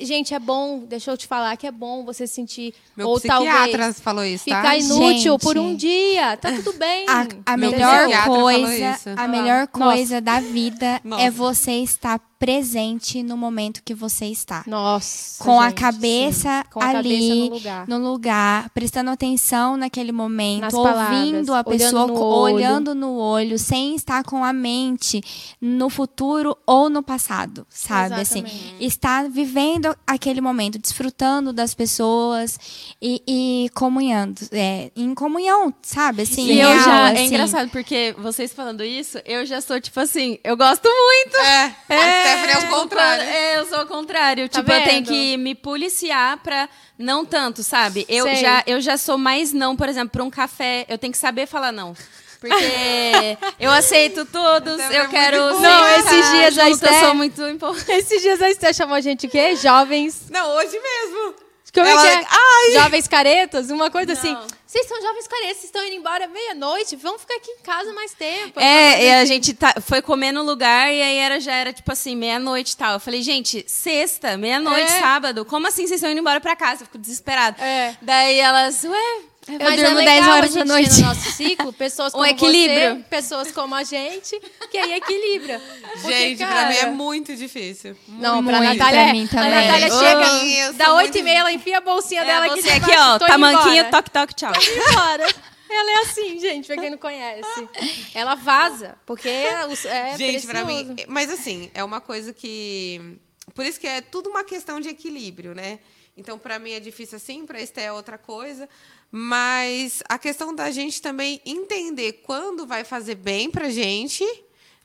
[0.00, 3.78] Gente, é bom, deixa eu te falar que é bom você sentir Meu ou psiquiatra
[3.78, 4.56] talvez falou isso, tá?
[4.56, 5.80] ficar inútil por um Gente.
[5.80, 7.04] dia, tá tudo bem.
[7.08, 9.08] A, a melhor coisa, isso.
[9.16, 9.84] a melhor nossa.
[9.94, 11.22] coisa da vida Nossa.
[11.24, 14.64] é você estar presente no momento que você está.
[14.66, 16.70] Nossa, com a gente, cabeça sim.
[16.72, 17.88] Com a ali cabeça no lugar.
[17.88, 23.16] no lugar, prestando atenção naquele momento, Nas ouvindo palavras, a pessoa, olhando no olhando no
[23.16, 25.22] olho, sem estar com a mente
[25.60, 28.20] no futuro ou no passado, sabe?
[28.20, 28.84] Assim, Exatamente.
[28.84, 29.71] estar vivendo
[30.06, 32.58] aquele momento, desfrutando das pessoas
[33.00, 36.22] e, e comunhando, é, em comunhão, sabe?
[36.22, 37.06] Assim, E eu real, já.
[37.08, 37.16] assim.
[37.18, 41.36] É engraçado, porque vocês falando isso, eu já sou, tipo assim, eu gosto muito.
[41.36, 43.22] É, a Stephanie é o contrário.
[43.24, 44.48] É, eu sou o contrário.
[44.48, 45.08] Tá tipo, eu tenho vendo?
[45.08, 48.04] que me policiar pra não tanto, sabe?
[48.08, 48.36] Eu Sei.
[48.36, 51.46] já, eu já sou mais não, por exemplo, pra um café, eu tenho que saber
[51.46, 51.94] falar não.
[52.42, 55.60] Porque eu aceito todos, Stephanie é eu muito quero.
[55.60, 57.92] Não, esses dias a junto, Eu Esther- sou muito empolgada.
[57.94, 59.54] Esses dias a Esther chamou a gente o quê?
[59.56, 60.28] Jovens.
[60.28, 61.34] Não, hoje mesmo.
[61.72, 62.26] Como Ela- é que é?
[62.28, 62.82] Ai!
[62.82, 63.70] Jovens caretas?
[63.70, 64.20] Uma coisa Não.
[64.20, 64.36] assim.
[64.66, 68.12] Vocês são jovens caretas, vocês estão indo embora meia-noite, vamos ficar aqui em casa mais
[68.12, 68.58] tempo.
[68.60, 71.90] É, e a gente tá- foi comer no lugar e aí era, já era tipo
[71.92, 72.94] assim, meia-noite e tal.
[72.94, 75.00] Eu falei, gente, sexta, meia-noite, É.
[75.00, 76.82] sábado, como assim vocês estão indo embora pra casa?
[76.82, 77.62] Eu fico desesperada.
[77.62, 77.96] É.
[78.02, 81.00] Daí elas, ué, Eu Mas durmo é 10 legal horas a gente da noite.
[81.00, 82.96] no nosso ciclo pessoas Um como equilíbrio.
[82.96, 84.38] você, pessoas como a gente,
[84.70, 85.60] que aí equilibra.
[86.00, 87.96] Porque, Gente, pra cara, mim é muito difícil.
[88.06, 89.50] Não, pra Muito, Natália, pra é- mim a também.
[89.50, 92.50] Natália Oh, chega, dá sou oito muito- e meia, ela enfia a bolsinha dela é
[92.50, 94.52] aqui você aqui, debaixo, ó, tamanquinho, toque, toque, tchau.
[94.54, 95.26] Tô embora.
[95.74, 97.68] Ela é assim, gente, pra quem não conhece.
[98.14, 99.28] Ela vaza, porque
[99.70, 100.94] os- é Gente, pra mim.
[101.08, 103.18] Mas assim, é uma coisa que.
[103.54, 105.80] Por isso que é tudo uma questão de equilíbrio, né?
[106.16, 108.68] Então, pra mim é difícil assim, pra Esté é outra coisa.
[109.14, 114.24] Mas a questão da gente também entender quando vai fazer bem pra gente.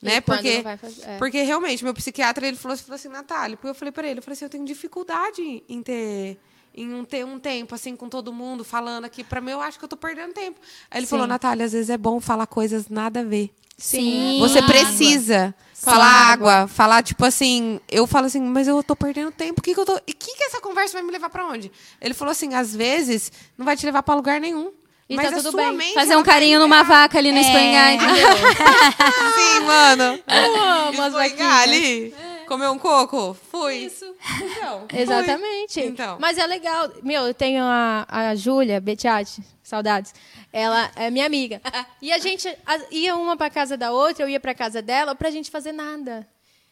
[0.02, 0.22] Né?
[0.22, 1.18] quando Porque, fazer- é.
[1.18, 4.20] porque realmente, meu psiquiatra ele falou, assim- falou assim, Natália, porque eu falei pra ele,
[4.20, 6.38] eu falei assim, eu tenho dificuldade em ter
[6.76, 9.80] em um ter um tempo assim com todo mundo falando aqui pra mim eu acho
[9.80, 10.60] que eu tô perdendo tempo
[10.92, 14.40] aí ele falou Natália às vezes é bom falar coisas nada a ver Sim.
[14.40, 19.60] você precisa falar água, falar tipo assim, eu falo assim, mas eu tô perdendo tempo.
[19.60, 21.72] O que que eu tô, e que que essa conversa vai me levar pra onde?
[22.02, 24.72] Ele falou assim, às vezes não vai te levar pra lugar nenhum.
[25.10, 25.72] E mas tá tudo bem.
[25.74, 28.28] mente, Fazer um carinho numa vaca ali no espanhar, entendeu?
[29.38, 30.20] Sim, mano.
[30.28, 32.14] Eu amo as ali,
[32.48, 33.76] comer um coco, fui.
[33.76, 34.06] Isso.
[34.42, 34.88] Então.
[34.94, 35.80] Exatamente.
[35.82, 36.18] Então.
[36.20, 36.90] Mas é legal.
[37.04, 40.14] Meu, eu tenho a, a Júlia Betiati, saudades.
[40.52, 41.62] Ela é minha amiga.
[42.02, 42.48] E a gente
[42.92, 46.28] ia uma pra casa da outra, eu ia pra casa dela, pra gente fazer nada.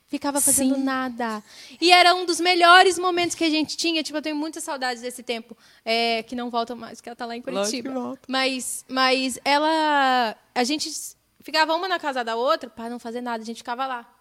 [0.07, 1.43] Ficava fazendo nada.
[1.81, 4.03] E era um dos melhores momentos que a gente tinha.
[4.03, 5.57] Tipo, eu tenho muitas saudades desse tempo.
[5.83, 7.89] é, que não volta mais, que ela tá lá em Curitiba.
[8.27, 10.35] Mas, mas ela.
[10.53, 10.89] A gente
[11.41, 13.41] ficava uma na casa da outra pra não fazer nada.
[13.41, 14.14] A gente ficava lá.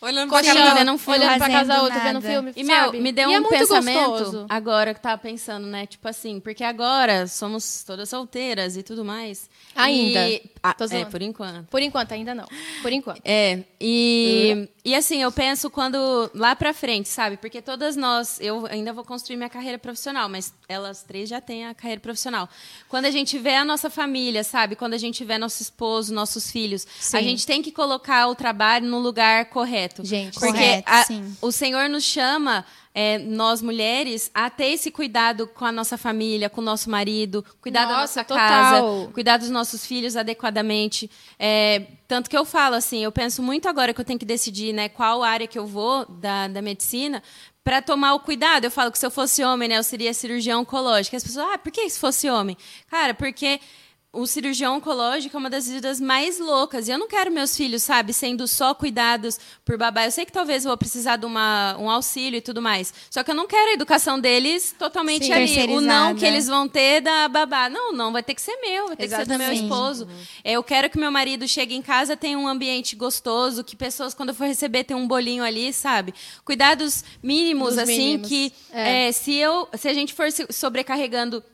[0.00, 1.18] Olhando pra Coxinha, cara vendo um filme.
[1.18, 2.28] olhando pra casa outra, vendo nada.
[2.28, 2.52] filme.
[2.54, 3.00] E, meu, sabe?
[3.00, 4.46] me deu E é um muito pensamento gostoso.
[4.48, 5.86] agora que eu tava pensando, né?
[5.86, 9.50] Tipo assim, porque agora somos todas solteiras e tudo mais.
[9.74, 10.28] Ainda.
[10.28, 11.66] E, ah, é, por enquanto.
[11.68, 12.46] Por enquanto, ainda não.
[12.82, 13.20] Por enquanto.
[13.24, 17.36] É, e, e assim, eu penso quando lá pra frente, sabe?
[17.36, 21.66] Porque todas nós, eu ainda vou construir minha carreira profissional, mas elas três já têm
[21.66, 22.48] a carreira profissional.
[22.88, 24.76] Quando a gente vê a nossa família, sabe?
[24.76, 27.22] Quando a gente vê nosso esposo, nossos filhos, a Sim.
[27.22, 30.04] gente tem que colocar o trabalho no lugar correto.
[30.04, 31.06] Gente, porque correto, a-
[31.40, 32.64] o Senhor nos chama,
[32.94, 37.44] é, nós mulheres, a ter esse cuidado com a nossa família, com o nosso marido,
[37.60, 38.48] cuidar da Nossa, nossa total.
[38.48, 41.10] casa, cuidar dos nossos filhos adequadamente.
[41.38, 44.72] É, tanto que eu falo assim, eu penso muito agora que eu tenho que decidir
[44.72, 47.22] né, qual área que eu vou da, da medicina
[47.62, 48.64] para tomar o cuidado.
[48.64, 51.14] Eu falo que se eu fosse homem, né, eu seria cirurgião oncológico.
[51.14, 52.56] As pessoas, ah, por que se fosse homem?
[52.90, 53.60] Cara, porque
[54.10, 56.88] o cirurgião oncológico é uma das vidas mais loucas.
[56.88, 60.06] E eu não quero meus filhos, sabe, sendo só cuidados por babá.
[60.06, 62.92] Eu sei que talvez eu vou precisar de uma, um auxílio e tudo mais.
[63.10, 65.76] Só que eu não quero a educação deles totalmente Sim, ali.
[65.76, 67.68] O não que eles vão ter da babá.
[67.68, 69.62] Não, não, vai ter que ser meu, vai ter que ser do meu Exatamente.
[69.64, 70.08] esposo.
[70.42, 74.14] É, Eu quero que meu marido chegue em casa, tenha um ambiente gostoso, que pessoas,
[74.14, 76.14] quando eu for receber, tenham um bolinho ali, sabe?
[76.46, 78.28] Cuidados mínimos, Dos assim, mínimos.
[78.28, 79.08] que É.
[79.08, 81.44] é, se, eu, se a gente for sobrecarregando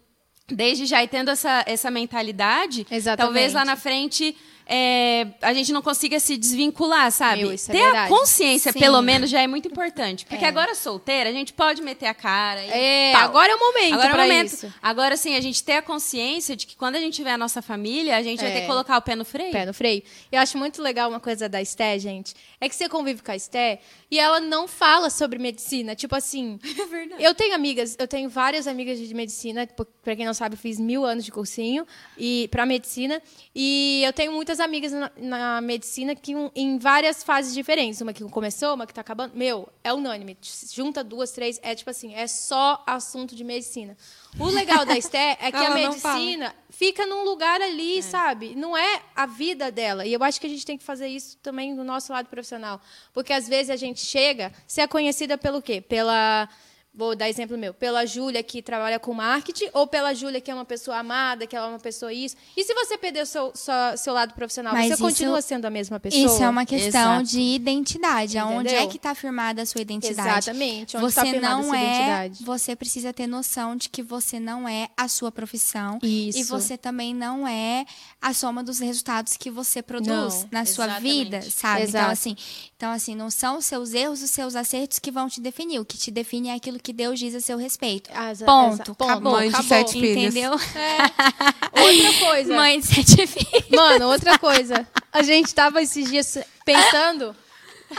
[0.48, 3.18] desde já e tendo essa, essa mentalidade, Exatamente.
[3.18, 7.42] talvez lá na frente é, a gente não consiga se desvincular, sabe?
[7.42, 8.08] Meu, isso é Ter a verdade.
[8.10, 8.78] consciência, Sim.
[8.78, 10.24] pelo menos, já é muito importante.
[10.26, 10.48] Porque É.
[10.48, 12.64] agora solteira, a gente pode meter a cara.
[12.64, 13.22] E É, pau.
[13.24, 14.52] agora é o momento Agora é o pra momento.
[14.52, 14.74] isso.
[14.82, 17.60] Agora, sim, a gente ter a consciência de que quando a gente tiver a nossa
[17.60, 18.54] família, a gente vai É.
[18.54, 19.52] ter que colocar o pé no freio.
[19.52, 20.02] pé no freio.
[20.32, 22.34] Eu acho muito legal uma coisa da Esté, gente.
[22.60, 25.94] É que você convive com a Esté e ela não fala sobre medicina.
[25.94, 26.58] Tipo assim.
[26.84, 27.22] É verdade.
[27.24, 29.66] Eu tenho amigas, eu tenho várias amigas de medicina.
[30.02, 31.86] Pra quem não sabe, eu fiz mil anos de cursinho
[32.18, 33.22] e para medicina.
[33.54, 38.00] E eu tenho muitas amigas na, na medicina que um- em várias fases diferentes.
[38.00, 39.34] Uma que começou, uma que tá acabando.
[39.36, 40.36] Meu, é unânime.
[40.72, 41.58] Junta duas, três.
[41.62, 43.96] É tipo assim, é só assunto de medicina.
[44.38, 48.54] O legal da Esté é que a medicina fica num lugar ali, sabe?
[48.56, 50.04] Não é a vida dela.
[50.06, 52.80] E eu acho que a gente tem que fazer isso também do nosso lado profissional.
[53.12, 55.80] Porque às vezes a gente chega, você é conhecida pelo quê?
[55.80, 56.48] Pela.
[56.96, 57.74] Vou dar exemplo meu.
[57.74, 61.56] Pela Júlia, que trabalha com marketing, ou pela Júlia, que é uma pessoa amada, que
[61.56, 62.36] ela é uma pessoa isso.
[62.56, 65.64] E se você perder o seu, sua- seu lado profissional, Mas você isso- continua sendo
[65.64, 66.24] a mesma pessoa?
[66.24, 67.24] Isso é uma questão Exato.
[67.24, 68.38] de identidade.
[68.38, 68.82] Aonde Entendeu?
[68.82, 70.28] é que está firmada a sua identidade?
[70.50, 70.96] Exatamente.
[70.96, 71.88] Onde Você tá firmada não essa é.
[71.94, 72.44] identidade.
[72.44, 75.98] Você precisa ter noção de que você não é a sua profissão.
[76.02, 76.38] Isso.
[76.38, 77.84] E você também não é
[78.22, 81.24] a soma dos resultados que você produz Não, na sua exatamente.
[81.24, 81.82] vida, sabe?
[81.82, 82.12] Então Exato.
[82.12, 82.36] assim,
[82.76, 85.80] então assim, não são os seus erros, os seus acertos que vão te definir.
[85.80, 88.10] O que te define é aquilo que Deus diz a seu respeito.
[88.14, 88.82] Ah, exa- Ponto.
[88.82, 89.32] exa- Acabou.
[89.32, 89.68] Mãe de acabou.
[89.68, 90.34] sete filhos.
[90.36, 90.52] Entendeu?
[91.82, 92.54] Outra coisa.
[92.54, 93.68] Mãe de sete filhos.
[93.70, 94.86] Mano, outra coisa.
[95.12, 97.34] A gente tava esses dias pensando.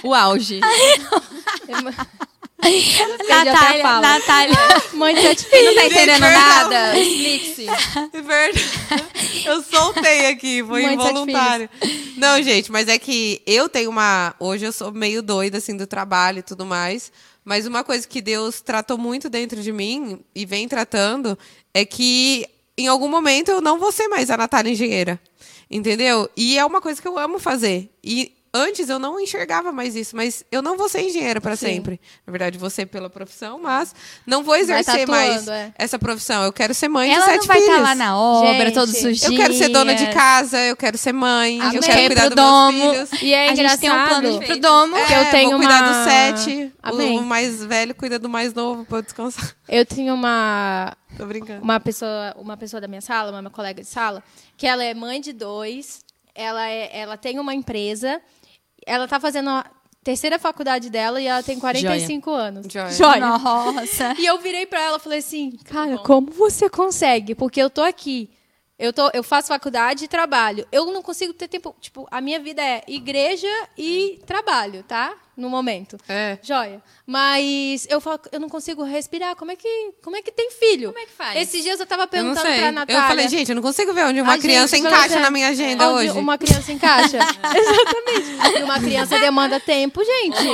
[0.03, 0.59] O auge.
[3.27, 3.83] Natália.
[4.01, 4.57] Natália.
[4.93, 5.65] Mãe de sete filhos.
[5.65, 6.97] Não tá entendendo nada?
[6.97, 7.67] Explique-se.
[7.67, 8.65] É verdade.
[9.45, 11.69] Eu soltei aqui, foi Mãe involuntário.
[12.17, 14.33] Não, gente, mas é que eu tenho uma.
[14.39, 17.11] Hoje eu sou meio doida, assim, do trabalho e tudo mais.
[17.45, 21.37] Mas uma coisa que Deus tratou muito dentro de mim e vem tratando
[21.71, 25.21] é que em algum momento eu não vou ser mais a Natália engenheira.
[25.69, 26.29] Entendeu?
[26.35, 27.89] E é uma coisa que eu amo fazer.
[28.03, 31.99] E antes eu não enxergava mais isso, mas eu não vou ser engenheira para sempre.
[32.25, 33.93] Na verdade, vou ser pela profissão, mas
[34.25, 35.73] não vou exercer tatuando, mais é.
[35.77, 36.43] essa profissão.
[36.43, 37.71] Eu quero ser mãe Ela de sete não vai filhos.
[37.75, 39.23] estar lá na obra Gente, todos os dias.
[39.23, 41.75] Eu quero ser dona de casa, eu quero ser mãe, Amém.
[41.75, 42.91] eu quero cuidar dos domo.
[42.91, 43.21] meus filhos.
[43.23, 44.95] E é a gente tem um engraçado plano pro domo.
[45.05, 46.73] que eu tenho vou cuidar uma- dos sete.
[46.81, 47.19] Amém.
[47.19, 49.55] O mais velho cuida do mais novo pra eu descansar.
[49.67, 51.61] Eu tinha uma, Tô brincando.
[51.63, 54.23] uma, pessoa, uma pessoa da minha sala, uma, uma colega de sala,
[54.55, 55.99] que ela é mãe de dois,
[56.35, 58.21] ela, é, ela tem uma empresa,
[58.85, 59.65] ela tá fazendo a
[60.03, 62.67] terceira faculdade dela e ela tem 45 anos.
[62.71, 63.19] Joia.
[63.19, 64.13] Nossa.
[64.17, 67.33] E eu virei pra ela e falei assim, cara, como você consegue?
[67.33, 68.29] Porque eu tô aqui.
[68.77, 70.67] Eu, tô, eu faço faculdade e trabalho.
[70.71, 71.73] Eu não consigo ter tempo.
[71.79, 75.15] Tipo, a minha vida é igreja e trabalho, tá?
[75.37, 75.97] No momento.
[76.07, 76.37] É.
[76.41, 76.81] Joia.
[77.05, 79.35] Mas eu falo, eu não consigo respirar.
[79.35, 79.67] Como é que,
[80.01, 80.89] como é que tem filho?
[80.93, 81.39] Como é que faz?
[81.41, 82.59] Esses dias eu tava Eu não perguntando sei.
[82.59, 83.01] pra Natália.
[83.01, 85.47] Eu falei, gente, eu não consigo ver onde uma A criança gente, encaixa na minha
[85.49, 86.17] agenda onde hoje.
[86.19, 87.17] Uma criança encaixa.
[87.55, 88.59] Exatamente.
[88.59, 90.47] E uma criança demanda tempo, gente.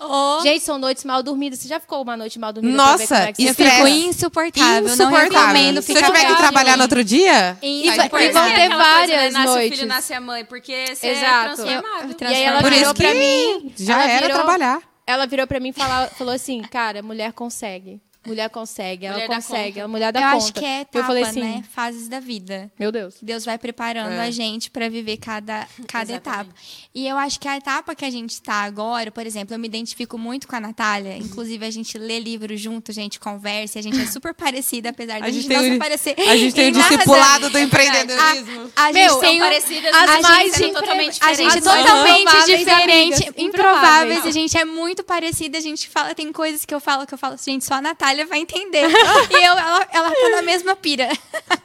[0.00, 1.58] Oh, Gente, são noites mal dormidas.
[1.58, 2.76] Você já ficou uma noite mal dormida?
[2.76, 4.06] Nossa, como é que e você Eu fico Estresse.
[4.06, 4.82] insuportável.
[4.82, 5.30] Não Insuportável.
[5.40, 8.08] recomendo Se eu tiver que trabalhar no outro dia, E, e vão É ter aquela
[8.08, 9.30] coisa, várias né?
[9.30, 9.78] Nasce o noites.
[9.78, 11.28] filho, nasce a mãe, porque você Exato.
[11.28, 12.16] é transformado.
[12.20, 13.72] Eu- E aí ela Por virou isso pra mim.
[13.76, 14.82] já era virou- trabalhar.
[15.06, 18.00] Ela virou pra mim e falou assim, cara, mulher consegue.
[18.28, 20.36] Mulher consegue, ela Mulher consegue, a mulher dá Eu conta.
[20.36, 21.64] acho que é etapa, eu falei assim, né?
[21.74, 22.70] Fases da vida.
[22.78, 23.16] meu Deus.
[23.20, 24.20] Deus vai preparando É.
[24.20, 26.50] a gente para viver cada, cada etapa.
[26.94, 29.66] E eu acho que a etapa que a gente está agora, por exemplo, eu me
[29.66, 31.16] identifico muito com a Natália.
[31.16, 34.90] Inclusive, a gente lê livro junto, a gente conversa, e a gente é super parecida,
[34.90, 36.14] apesar de a gente, não se parecer.
[36.18, 38.70] a gente tem o discipulado do A, empreendedorismo.
[38.76, 41.58] a Meu, gente tem são um- parecidas, as mas mais são impre- totalmente a gente
[41.58, 44.26] é totalmente diferente, improváveis.
[44.26, 45.58] A gente é muito parecida.
[45.58, 48.17] A gente fala, tem coisas que eu falo que eu falo, gente, só a Natália
[48.24, 48.86] vai entender.
[49.30, 51.08] e eu, ela, ela tá na mesma pira.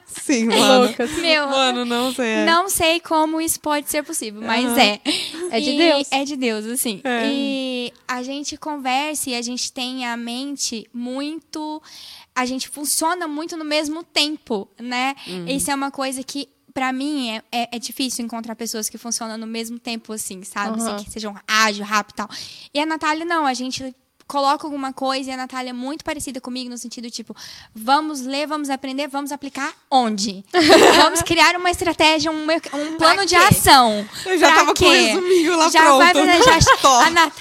[0.05, 0.85] Sim, mano.
[0.85, 1.11] Loucas.
[1.17, 2.25] Meu, Mano, não sei.
[2.25, 2.45] é.
[2.45, 4.79] não sei como isso pode ser possível, mas Aham.
[4.79, 5.01] é.
[5.51, 6.07] É de E Deus.
[6.11, 7.01] É de Deus, assim.
[7.03, 7.27] É.
[7.29, 11.81] E a gente conversa e a gente tem a mente muito.
[12.33, 15.13] A gente funciona muito no mesmo tempo, né?
[15.27, 15.47] Uhum.
[15.47, 16.47] Isso é uma coisa que.
[16.73, 20.79] Pra mim, é, é, é difícil encontrar pessoas que funcionam no mesmo tempo, assim, sabe?
[20.81, 20.95] Aham.
[20.95, 22.29] Assim, que sejam ágil, rápido e tal.
[22.73, 23.93] E a Natália, não, a gente
[24.33, 27.35] coloco alguma coisa e a Natália é muito parecida comigo no sentido tipo,
[27.75, 30.43] vamos ler, vamos aprender, vamos aplicar onde?
[30.97, 33.41] vamos criar uma estratégia, um, um plano de quê?
[33.43, 34.03] ação.
[34.25, 34.89] Eu já Pra tava com o quê?
[34.89, 35.97] resuminho lá já pronto.
[35.99, 37.33] Vai fazer, já, a Nat...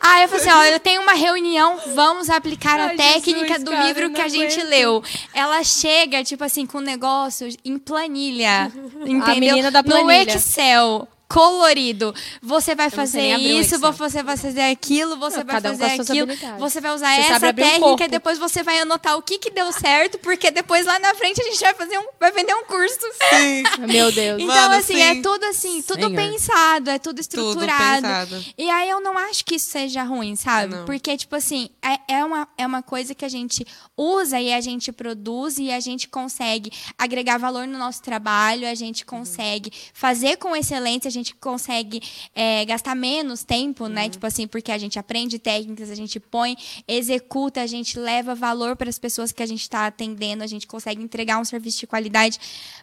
[0.00, 3.64] Ah, eu falei assim, ó, eu tenho uma reunião, vamos aplicar a Ai, técnica Jesus,
[3.64, 4.70] do cara, livro que a gente aguento.
[4.70, 5.02] leu.
[5.34, 8.70] Ela chega, tipo assim, com negócios em planilha,
[9.04, 9.34] entendeu?
[9.40, 10.36] menina da No planilha.
[10.36, 11.08] Excel.
[11.28, 12.14] Colorido.
[12.40, 16.28] Você vai fazer isso, você vai fazer aquilo, você Não, vai um fazer suas aquilo.
[16.58, 18.02] Você vai usar Você essa um técnica corpo.
[18.04, 21.40] e depois você vai anotar o que, que deu certo, porque depois lá na frente
[21.40, 23.00] a gente vai fazer um, vai vender um curso.
[23.30, 23.62] Sim.
[23.92, 24.40] Meu Deus.
[24.40, 25.02] Então, Mano, assim, sim.
[25.02, 26.14] é tudo assim, tudo Senhor.
[26.14, 28.02] pensado, é tudo estruturado.
[28.02, 28.44] pensado.
[28.56, 30.76] E aí eu não acho que isso seja ruim, sabe?
[30.76, 30.84] Não.
[30.84, 34.60] Porque, tipo assim, é, é, uma, é uma coisa que a gente usa e a
[34.60, 40.36] gente produz e a gente consegue agregar valor no nosso trabalho, a gente consegue fazer
[40.36, 42.00] com excelência, a gente consegue
[42.34, 44.08] é, gastar menos tempo, né?
[44.08, 48.76] Tipo assim, porque a gente aprende técnicas, a gente põe, executa, a gente leva valor
[48.76, 51.86] para as pessoas que a gente está atendendo, a gente consegue entregar um serviço de
[51.86, 52.38] qualidade.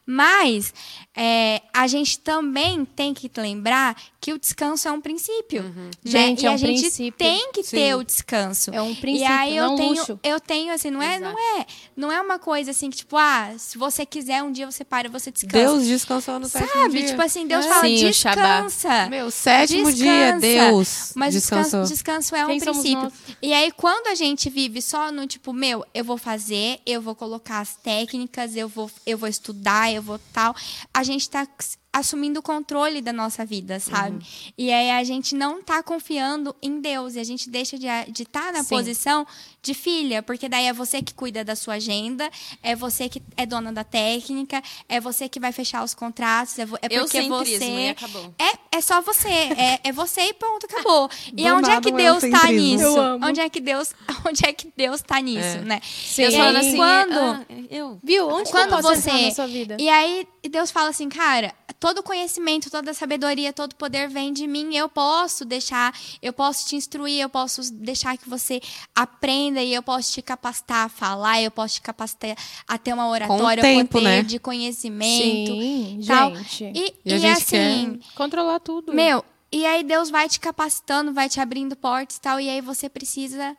[0.06, 0.74] Mas
[1.15, 5.63] é, a gente também tem que lembrar que o descanso é um princípio.
[5.63, 5.89] né?
[6.04, 7.17] Gente, e é um a gente princípio.
[7.17, 7.76] tem que Sim.
[7.78, 8.72] ter o descanso.
[8.74, 10.19] É um E princípio, aí eu não tenho, luxo.
[10.24, 11.65] eu tenho assim, não é, não é,
[11.96, 15.10] não é uma coisa assim que tipo, ah, se você quiser um dia você para,
[15.10, 15.58] você descansa.
[15.58, 17.00] Deus descansou no sétimo Sabe?
[17.00, 17.08] dia.
[17.08, 17.69] Tipo assim, Deus É.
[17.69, 18.65] fala, Sim, o Shabbat.
[18.65, 19.09] descansa.
[19.09, 20.03] Meu, sétimo Descansa.
[20.03, 21.81] dia, Deus Mas descansou.
[21.81, 23.12] descanso, descanso é um Quem princípio.
[23.41, 27.15] E aí, quando a gente vive só no tipo, meu, eu vou fazer, eu vou
[27.15, 30.55] colocar as técnicas, eu vou, eu vou estudar, eu vou tal,
[30.93, 31.47] a gente tá
[31.93, 34.15] assumindo o controle da nossa vida, sabe?
[34.17, 34.21] Uhum.
[34.58, 37.86] E aí a gente não tá confiando em Deus e a gente deixa de
[38.23, 38.69] estar tá na Sim.
[38.69, 39.27] posição
[39.62, 42.29] de filha, porque daí é você que cuida da sua agenda,
[42.62, 46.63] é você que é dona da técnica, é você que vai fechar os contratos, é,
[46.82, 48.34] é porque você e acabou.
[48.39, 49.29] é, é só você.
[49.29, 51.10] É, é você e ponto, acabou.
[51.36, 52.84] E Do onde é nada que um Deus tá nisso?
[52.86, 53.19] Eu.
[53.23, 53.93] Onde é que Deus,
[54.27, 55.62] onde é que Deus tá nisso, É.
[55.62, 55.82] né?
[55.84, 56.23] Sim.
[56.23, 57.99] E falando aí, assim, quando- ah, eu.
[58.03, 58.27] Viu?
[58.29, 59.77] Onde quando que eu você- na sua vida?
[59.79, 61.53] E aí Deus fala assim, cara,
[61.84, 64.74] todo conhecimento, toda sabedoria, todo poder vem de mim.
[64.74, 68.62] Eu posso deixar, eu posso te instruir, eu posso deixar que você
[68.96, 73.10] aprenda e eu posso te capacitar a falar, eu posso te capacitar a ter uma
[73.10, 74.24] oratória, tempo, poder né?
[74.24, 75.52] de conhecimento.
[75.52, 76.34] Sim, tal.
[76.38, 76.63] gente.
[76.74, 78.93] E, E e gente assim, Controlar tudo.
[78.93, 82.62] Meu, e aí Deus vai te capacitando, vai te abrindo portas e tal, e aí
[82.62, 83.58] você precisa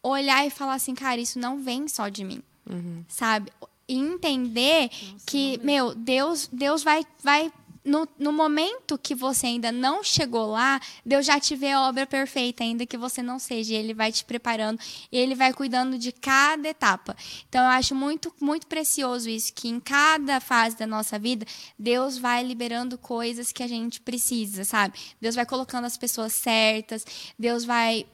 [0.00, 2.40] olhar e falar assim, cara, isso não vem só de mim,
[3.08, 3.50] sabe?
[3.88, 4.90] E entender
[5.24, 7.52] que, meu, Deus, Deus vai, vai
[7.86, 12.04] no, no momento que você ainda não chegou lá, Deus já te vê a obra
[12.04, 13.74] perfeita, ainda que você não seja.
[13.74, 17.16] Ele vai te preparando e Ele vai cuidando de cada etapa.
[17.48, 21.46] Então, eu acho muito, muito precioso isso, que em cada fase da nossa vida,
[21.78, 24.98] Deus vai liberando coisas que a gente precisa, sabe?
[25.20, 27.06] Deus vai colocando as pessoas certas,
[27.38, 28.04] Deus vai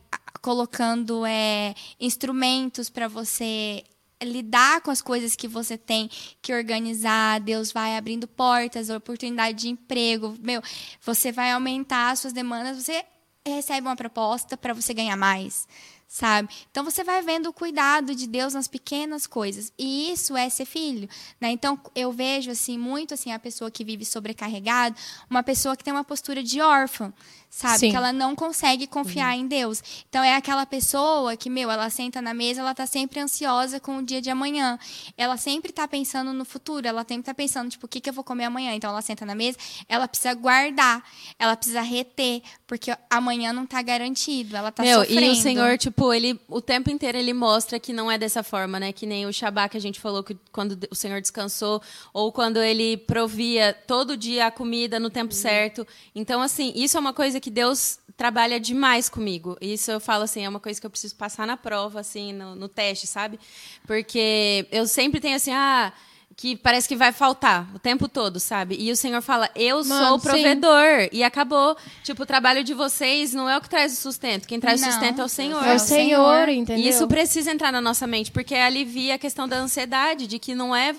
[0.43, 3.85] colocando é, instrumentos para você
[4.25, 9.69] lidar com as coisas que você tem que organizar, Deus vai abrindo portas, oportunidade de
[9.69, 10.63] emprego, meu,
[11.01, 13.05] você vai aumentar as suas demandas, você
[13.47, 15.67] recebe uma proposta para você ganhar mais,
[16.07, 16.49] sabe?
[16.71, 19.73] Então você vai vendo o cuidado de Deus nas pequenas coisas.
[19.79, 21.09] E isso é ser filho,
[21.41, 21.51] né?
[21.51, 24.95] Então eu vejo assim muito assim a pessoa que vive sobrecarregada,
[25.29, 27.13] uma pessoa que tem uma postura de órfã,
[27.53, 27.79] sabe?
[27.79, 27.91] Sim.
[27.91, 29.83] Que ela não consegue confiar em Deus.
[30.09, 33.99] Então é aquela pessoa que, meu, ela senta na mesa, ela tá sempre ansiosa com
[33.99, 34.79] o dia de amanhã.
[35.19, 38.15] Ela sempre tá pensando no futuro, ela sempre tá pensando, tipo, o que, que eu
[38.15, 38.73] vou comer amanhã?
[38.73, 41.05] Então ela senta na mesa, ela precisa guardar,
[41.39, 45.21] ela precisa reter, porque amanhã não tá garantido, ela tá Meu, sofrendo.
[45.21, 48.81] e o Senhor, tipo, ele o tempo inteiro ele mostra que não é dessa forma,
[48.81, 48.93] né?
[48.93, 51.83] Que nem o Shabá que a gente falou que quando o Senhor descansou,
[52.15, 55.87] ou quando ele provia todo dia a comida no tempo certo.
[56.15, 59.57] Então, assim, isso é uma coisa que Deus trabalha demais comigo.
[59.61, 62.55] Isso eu falo assim, é uma coisa que eu preciso passar na prova, assim, no,
[62.55, 63.39] no teste, sabe?
[63.87, 65.93] Porque eu sempre tenho assim, ah.
[66.35, 68.75] Que parece que vai faltar o tempo todo, sabe?
[68.79, 70.27] E o Senhor fala, eu Mano, sou o sim.
[70.27, 71.11] provedor.
[71.13, 71.77] E acabou.
[72.03, 74.49] Tipo, o trabalho de vocês não é o que traz o sustento.
[74.49, 75.63] Quem traz o sustento é o Senhor.
[75.63, 76.49] É o Senhor, Senhor.
[76.49, 76.85] entendeu?
[76.87, 80.55] E isso precisa entrar na nossa mente, porque alivia a questão da ansiedade, de que
[80.55, 80.97] não é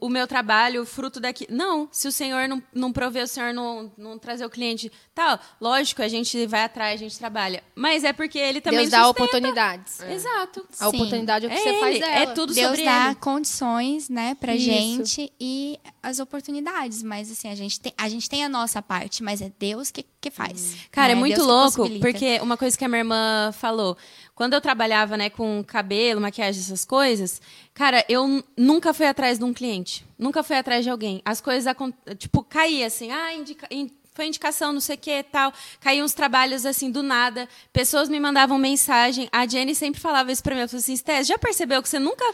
[0.00, 1.46] o meu trabalho, o fruto daqui.
[1.50, 4.90] Não, se o Senhor não, não prover, o Senhor não, não trazer o cliente.
[5.14, 7.62] Tá, lógico, a gente vai atrás, a gente trabalha.
[7.74, 9.22] Mas é porque ele também Deus dá sustenta.
[9.24, 10.00] oportunidades.
[10.00, 10.66] Exato.
[10.80, 10.96] A Sim.
[10.96, 12.14] oportunidade é o que É você faz ele, dela.
[12.16, 13.14] é tudo Deus sobre dá ele.
[13.16, 14.64] condições, né, pra Isso.
[14.64, 19.22] gente e as oportunidades, mas assim, a gente tem a, gente tem a nossa parte,
[19.22, 20.76] mas é Deus que, que faz.
[20.90, 21.12] Cara, né?
[21.12, 23.96] é muito Deus louco, porque uma coisa que a minha irmã falou,
[24.34, 27.40] quando eu trabalhava, né, com cabelo, maquiagem, essas coisas,
[27.72, 31.22] cara, eu nunca fui atrás de um cliente, nunca fui atrás de alguém.
[31.24, 31.74] As coisas,
[32.18, 35.52] tipo, caía assim, ah, indica, in- foi indicação, não sei o que tal.
[35.78, 37.46] Caíam uns trabalhos assim do nada.
[37.72, 39.28] Pessoas me mandavam mensagem.
[39.30, 40.60] A Jenny sempre falava isso pra mim.
[40.62, 42.24] Ela falou assim: Stés, já percebeu que você nunca.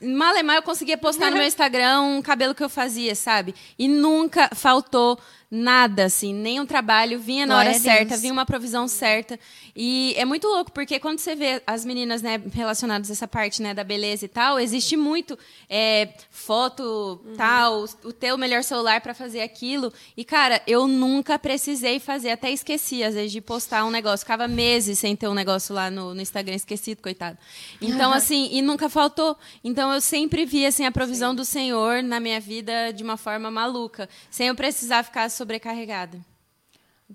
[0.00, 3.52] Malemar eu conseguia postar no meu Instagram um cabelo que eu fazia, sabe?
[3.76, 5.18] E nunca faltou
[5.50, 9.38] nada, assim, nenhum trabalho, vinha na Glória hora certa, vinha uma provisão certa.
[9.74, 13.62] E é muito louco, porque quando você vê as meninas, né, relacionadas a essa parte,
[13.62, 19.14] né, da beleza e tal, existe muito é, foto, tal, o teu melhor celular para
[19.14, 19.92] fazer aquilo.
[20.16, 24.24] E, cara, eu nunca precisei fazer, até esqueci, às vezes, de postar um negócio.
[24.24, 27.38] Ficava meses sem ter um negócio lá no, no Instagram, esquecido, coitado.
[27.80, 29.36] Então, assim, e nunca faltou.
[29.64, 33.50] Então, eu sempre vi, assim, a provisão do Senhor na minha vida de uma forma
[33.50, 36.20] maluca, sem eu precisar ficar sobrecarregada.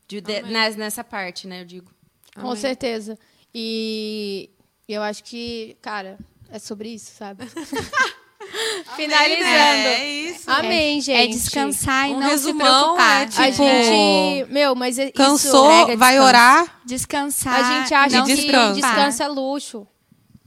[0.07, 1.91] De- de- nes- nessa parte, né, eu digo.
[2.35, 2.55] Com Amém.
[2.55, 3.17] certeza.
[3.53, 4.49] E
[4.87, 6.17] eu acho que, cara,
[6.49, 7.43] é sobre isso, sabe?
[8.95, 9.47] Finalizando.
[9.47, 10.49] É isso.
[10.51, 11.17] Amém, gente.
[11.17, 13.21] É descansar e Um não resumão, se preocupar.
[13.21, 16.81] é, A tipo, gente, meu, mas é- Cansou, Mega vai orar?
[16.85, 17.59] Descansar.
[17.61, 18.73] isso, a gente acha não que descansa.
[18.81, 19.87] descanso é luxo.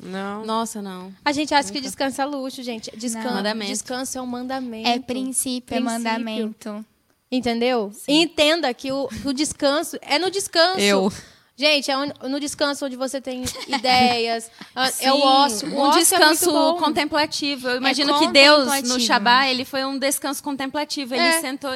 [0.02, 0.44] Não.
[0.44, 1.12] Nossa, não.
[1.24, 2.94] A gente acha que descanso é luxo, gente.
[2.96, 3.70] Descanso, Mandamento.
[3.72, 4.88] descanso é um mandamento.
[4.88, 5.84] É princípio, é Princípio.
[5.84, 6.84] mandamento.
[7.30, 7.90] Entendeu?
[8.06, 10.80] E entenda que o, o descanso é no descanso.
[10.80, 11.12] Eu.
[11.58, 11.96] Gente, é
[12.28, 14.50] no descanso onde você tem ideias.
[14.76, 15.68] é Sim, o ócio.
[15.68, 16.78] O um ócio descanso é muito bom.
[16.78, 17.68] contemplativo.
[17.68, 19.00] Eu imagino que Deus, no.
[19.00, 21.14] Shabá, ele foi um descanso contemplativo.
[21.14, 21.40] Ele É.
[21.40, 21.70] sentou.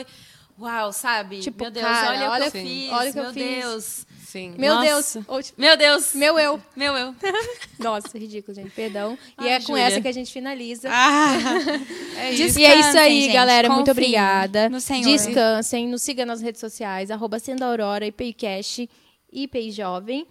[0.61, 1.41] Uau, sabe?
[1.41, 2.93] Tipo, meu Deus, cara, olha, olha- o que eu fiz.
[2.93, 4.07] olha o que eu meu fiz.
[4.31, 4.55] Sim.
[4.57, 5.21] Meu Nossa.
[5.21, 5.47] Deus.
[5.47, 6.15] Tipo, Meu Deus.
[6.15, 6.63] Meu eu.
[6.77, 7.15] Meu eu.
[7.81, 8.71] Nossa, ridículo, gente.
[8.71, 9.19] Perdão.
[9.41, 9.83] E Ai, é com Júlia.
[9.83, 10.89] essa que a gente finaliza.
[10.93, 11.33] Ah,
[12.17, 12.59] é isso.
[12.59, 13.33] E é isso aí, gente.
[13.33, 13.69] galera.
[13.69, 14.69] Muito obrigada.
[14.69, 15.05] no Senhor.
[15.11, 15.89] Descansem.
[15.89, 17.11] Nos siga nas redes sociais.
[17.11, 18.89] Arroba Sendo Aurora, IPCast,
[19.33, 20.27] IPI Jovem.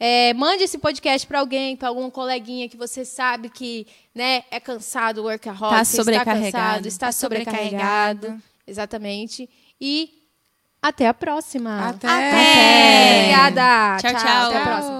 [0.00, 4.58] É, mande esse podcast para alguém, para algum coleguinha que você sabe que né, é
[4.58, 6.52] cansado, workaholic, Tá está sobrecarregado.
[6.52, 8.20] cansado, está Tá sobrecarregado.
[8.26, 8.42] sobrecarregado.
[8.66, 9.48] Exatamente.
[9.80, 10.23] E
[10.84, 11.88] até a próxima.
[11.88, 12.08] Até.
[13.18, 13.96] Obrigada.
[13.98, 14.48] Tchau, tchau.
[14.48, 14.94] Até a próxima.